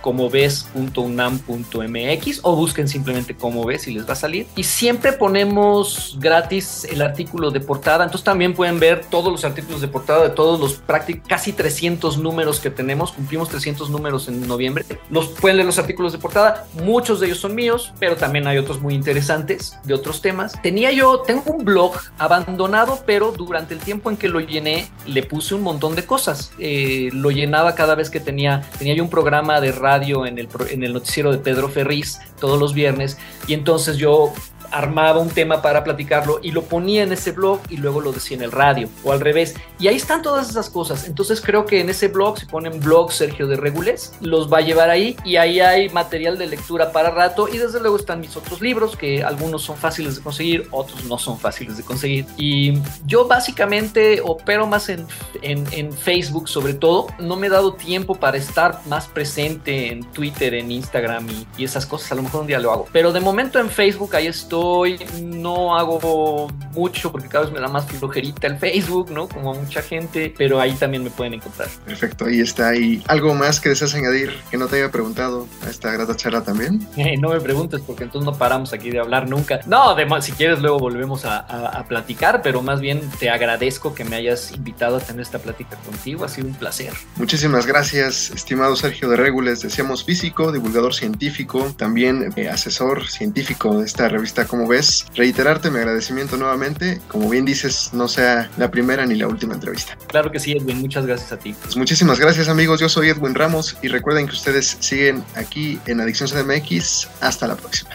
como 0.00 0.30
ves.unam.mx 0.30 2.40
o 2.42 2.56
busquen 2.56 2.88
simplemente 2.88 3.36
como 3.36 3.64
ves 3.64 3.88
y 3.88 3.94
les 3.94 4.08
va 4.08 4.12
a 4.12 4.16
salir. 4.16 4.46
Y 4.56 4.64
siempre 4.64 5.12
ponemos 5.12 6.16
gratis 6.20 6.86
el 6.90 7.02
artículo 7.02 7.50
de 7.50 7.60
portada, 7.60 8.04
entonces 8.04 8.24
también 8.24 8.54
pueden 8.54 8.80
ver 8.80 9.04
todos 9.10 9.32
los 9.32 9.44
artículos 9.44 9.80
de 9.80 9.88
portada 9.88 10.22
de 10.22 10.30
todos 10.30 10.60
los 10.60 10.80
casi 11.26 11.52
300 11.52 12.18
números 12.18 12.60
que 12.60 12.70
tenemos, 12.70 13.12
cumplimos 13.12 13.48
300 13.48 13.90
números 13.90 14.28
en 14.28 14.46
noviembre. 14.46 14.84
Los 15.10 15.28
pueden 15.28 15.58
leer 15.58 15.66
los 15.66 15.78
artículos 15.78 16.12
de 16.12 16.18
portada, 16.18 16.66
muchos 16.82 17.20
de 17.20 17.26
ellos 17.26 17.38
son 17.38 17.54
míos, 17.54 17.92
pero 17.98 18.16
también 18.16 18.46
hay 18.46 18.58
otros 18.58 18.80
muy 18.80 18.94
interesantes 18.94 19.78
de 19.84 19.94
otros 19.94 20.20
temas. 20.20 20.60
Tenía 20.62 20.92
yo, 20.92 21.20
tengo 21.20 21.52
un 21.52 21.64
blog 21.64 21.94
abandonado, 22.18 23.00
pero 23.06 23.32
durante 23.32 23.74
el 23.74 23.80
tiempo 23.80 24.10
en 24.10 24.16
que 24.16 24.28
lo 24.28 24.40
llené 24.40 24.88
le 25.06 25.22
puse 25.22 25.54
un 25.54 25.62
montón 25.62 25.94
de 25.94 26.04
cosas. 26.04 26.52
Eh, 26.58 27.10
lo 27.12 27.30
llenaba 27.30 27.74
cada 27.74 27.94
vez 27.94 28.10
que 28.10 28.20
tenía, 28.20 28.62
tenía 28.78 28.94
yo 28.94 29.02
un 29.02 29.10
programa 29.10 29.60
de 29.60 29.72
radio 29.76 30.26
en 30.26 30.38
el, 30.38 30.48
en 30.70 30.82
el 30.82 30.92
noticiero 30.92 31.30
de 31.32 31.38
Pedro 31.38 31.68
Ferriz 31.68 32.18
todos 32.40 32.58
los 32.58 32.74
viernes 32.74 33.18
y 33.46 33.54
entonces 33.54 33.96
yo 33.96 34.32
armaba 34.70 35.20
un 35.20 35.30
tema 35.30 35.62
para 35.62 35.84
platicarlo 35.84 36.40
y 36.42 36.52
lo 36.52 36.62
ponía 36.62 37.02
en 37.02 37.12
ese 37.12 37.32
blog 37.32 37.60
y 37.68 37.76
luego 37.76 38.00
lo 38.00 38.12
decía 38.12 38.36
en 38.36 38.42
el 38.42 38.52
radio 38.52 38.88
o 39.04 39.12
al 39.12 39.20
revés. 39.20 39.54
Y 39.78 39.88
ahí 39.88 39.96
están 39.96 40.22
todas 40.22 40.48
esas 40.48 40.70
cosas. 40.70 41.06
Entonces 41.06 41.40
creo 41.40 41.66
que 41.66 41.80
en 41.80 41.90
ese 41.90 42.08
blog, 42.08 42.38
si 42.38 42.46
ponen 42.46 42.80
blog 42.80 43.12
Sergio 43.12 43.46
de 43.46 43.56
Regules, 43.56 44.12
los 44.20 44.52
va 44.52 44.58
a 44.58 44.60
llevar 44.60 44.90
ahí 44.90 45.16
y 45.24 45.36
ahí 45.36 45.60
hay 45.60 45.88
material 45.90 46.38
de 46.38 46.46
lectura 46.46 46.92
para 46.92 47.10
rato 47.10 47.48
y 47.48 47.58
desde 47.58 47.80
luego 47.80 47.96
están 47.96 48.20
mis 48.20 48.36
otros 48.36 48.60
libros 48.60 48.96
que 48.96 49.22
algunos 49.22 49.62
son 49.62 49.76
fáciles 49.76 50.16
de 50.16 50.22
conseguir, 50.22 50.68
otros 50.70 51.04
no 51.04 51.18
son 51.18 51.38
fáciles 51.38 51.76
de 51.76 51.82
conseguir. 51.82 52.26
Y 52.36 52.78
yo 53.06 53.26
básicamente 53.26 54.20
opero 54.22 54.66
más 54.66 54.88
en, 54.88 55.06
en, 55.42 55.92
Facebook 55.92 56.48
sobre 56.48 56.74
todo. 56.74 57.06
No 57.18 57.36
me 57.36 57.46
he 57.46 57.50
dado 57.50 57.74
tiempo 57.74 58.14
para 58.14 58.36
estar 58.36 58.80
más 58.86 59.06
presente 59.06 59.92
en 59.92 60.04
Twitter, 60.12 60.54
en 60.54 60.70
Instagram 60.70 61.28
y, 61.28 61.46
y 61.56 61.64
esas 61.64 61.86
cosas. 61.86 62.12
A 62.12 62.14
lo 62.16 62.22
mejor 62.22 62.42
un 62.42 62.46
día 62.46 62.58
lo 62.58 62.72
hago. 62.72 62.88
Pero 62.92 63.12
de 63.12 63.20
momento 63.20 63.58
en 63.58 63.70
Facebook 63.70 64.14
ahí 64.14 64.26
estoy 64.26 64.55
Hoy 64.58 64.98
no 65.22 65.76
hago 65.76 66.48
mucho 66.72 67.12
porque 67.12 67.28
cada 67.28 67.44
vez 67.44 67.52
me 67.52 67.60
da 67.60 67.68
más 67.68 67.86
flojerita 67.86 68.46
el 68.46 68.58
Facebook, 68.58 69.10
¿no? 69.10 69.28
Como 69.28 69.54
mucha 69.54 69.82
gente, 69.82 70.32
pero 70.36 70.60
ahí 70.60 70.72
también 70.72 71.04
me 71.04 71.10
pueden 71.10 71.34
encontrar. 71.34 71.68
Perfecto, 71.84 72.24
ahí 72.24 72.40
está. 72.40 72.74
¿Y 72.74 73.02
algo 73.06 73.34
más 73.34 73.60
que 73.60 73.68
deseas 73.68 73.94
añadir 73.94 74.32
que 74.50 74.56
no 74.56 74.66
te 74.66 74.76
haya 74.76 74.90
preguntado 74.90 75.46
a 75.66 75.70
esta 75.70 75.90
grata 75.92 76.16
charla 76.16 76.42
también? 76.42 76.86
Eh, 76.96 77.16
no 77.18 77.30
me 77.30 77.40
preguntes 77.40 77.80
porque 77.86 78.04
entonces 78.04 78.24
no 78.24 78.36
paramos 78.36 78.72
aquí 78.72 78.90
de 78.90 78.98
hablar 78.98 79.28
nunca. 79.28 79.60
No, 79.66 79.90
además, 79.90 80.24
si 80.24 80.32
quieres 80.32 80.60
luego 80.60 80.78
volvemos 80.78 81.24
a, 81.24 81.38
a 81.38 81.84
platicar, 81.86 82.40
pero 82.42 82.62
más 82.62 82.80
bien 82.80 83.02
te 83.18 83.30
agradezco 83.30 83.94
que 83.94 84.04
me 84.04 84.16
hayas 84.16 84.52
invitado 84.52 84.96
a 84.96 85.00
tener 85.00 85.22
esta 85.22 85.38
plática 85.38 85.76
contigo. 85.84 86.24
Ha 86.24 86.28
sido 86.28 86.48
un 86.48 86.54
placer. 86.54 86.92
Muchísimas 87.16 87.66
gracias, 87.66 88.30
estimado 88.30 88.76
Sergio 88.76 89.08
de 89.08 89.16
Regules. 89.16 89.62
Decíamos 89.62 90.04
físico, 90.04 90.52
divulgador 90.52 90.94
científico, 90.94 91.74
también 91.76 92.32
eh, 92.36 92.48
asesor 92.48 93.06
científico 93.08 93.78
de 93.78 93.86
esta 93.86 94.08
revista 94.08 94.45
como 94.46 94.66
ves, 94.66 95.06
reiterarte 95.14 95.70
mi 95.70 95.78
agradecimiento 95.78 96.36
nuevamente. 96.36 97.00
Como 97.08 97.28
bien 97.28 97.44
dices, 97.44 97.90
no 97.92 98.08
sea 98.08 98.50
la 98.56 98.70
primera 98.70 99.06
ni 99.06 99.14
la 99.14 99.28
última 99.28 99.54
entrevista. 99.54 99.96
Claro 100.06 100.30
que 100.30 100.38
sí, 100.38 100.52
Edwin. 100.52 100.80
Muchas 100.80 101.06
gracias 101.06 101.32
a 101.32 101.38
ti. 101.38 101.54
Pues 101.62 101.76
muchísimas 101.76 102.18
gracias, 102.18 102.48
amigos. 102.48 102.80
Yo 102.80 102.88
soy 102.88 103.08
Edwin 103.08 103.34
Ramos 103.34 103.76
y 103.82 103.88
recuerden 103.88 104.26
que 104.26 104.32
ustedes 104.32 104.76
siguen 104.80 105.24
aquí 105.34 105.78
en 105.86 106.00
Adicción 106.00 106.28
CDMX. 106.28 107.08
Hasta 107.20 107.46
la 107.46 107.56
próxima. 107.56 107.90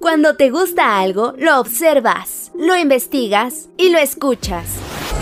Cuando 0.00 0.36
te 0.36 0.50
gusta 0.50 1.00
algo, 1.00 1.32
lo 1.38 1.58
observas, 1.60 2.50
lo 2.58 2.76
investigas 2.76 3.68
y 3.78 3.90
lo 3.90 3.98
escuchas. 3.98 4.66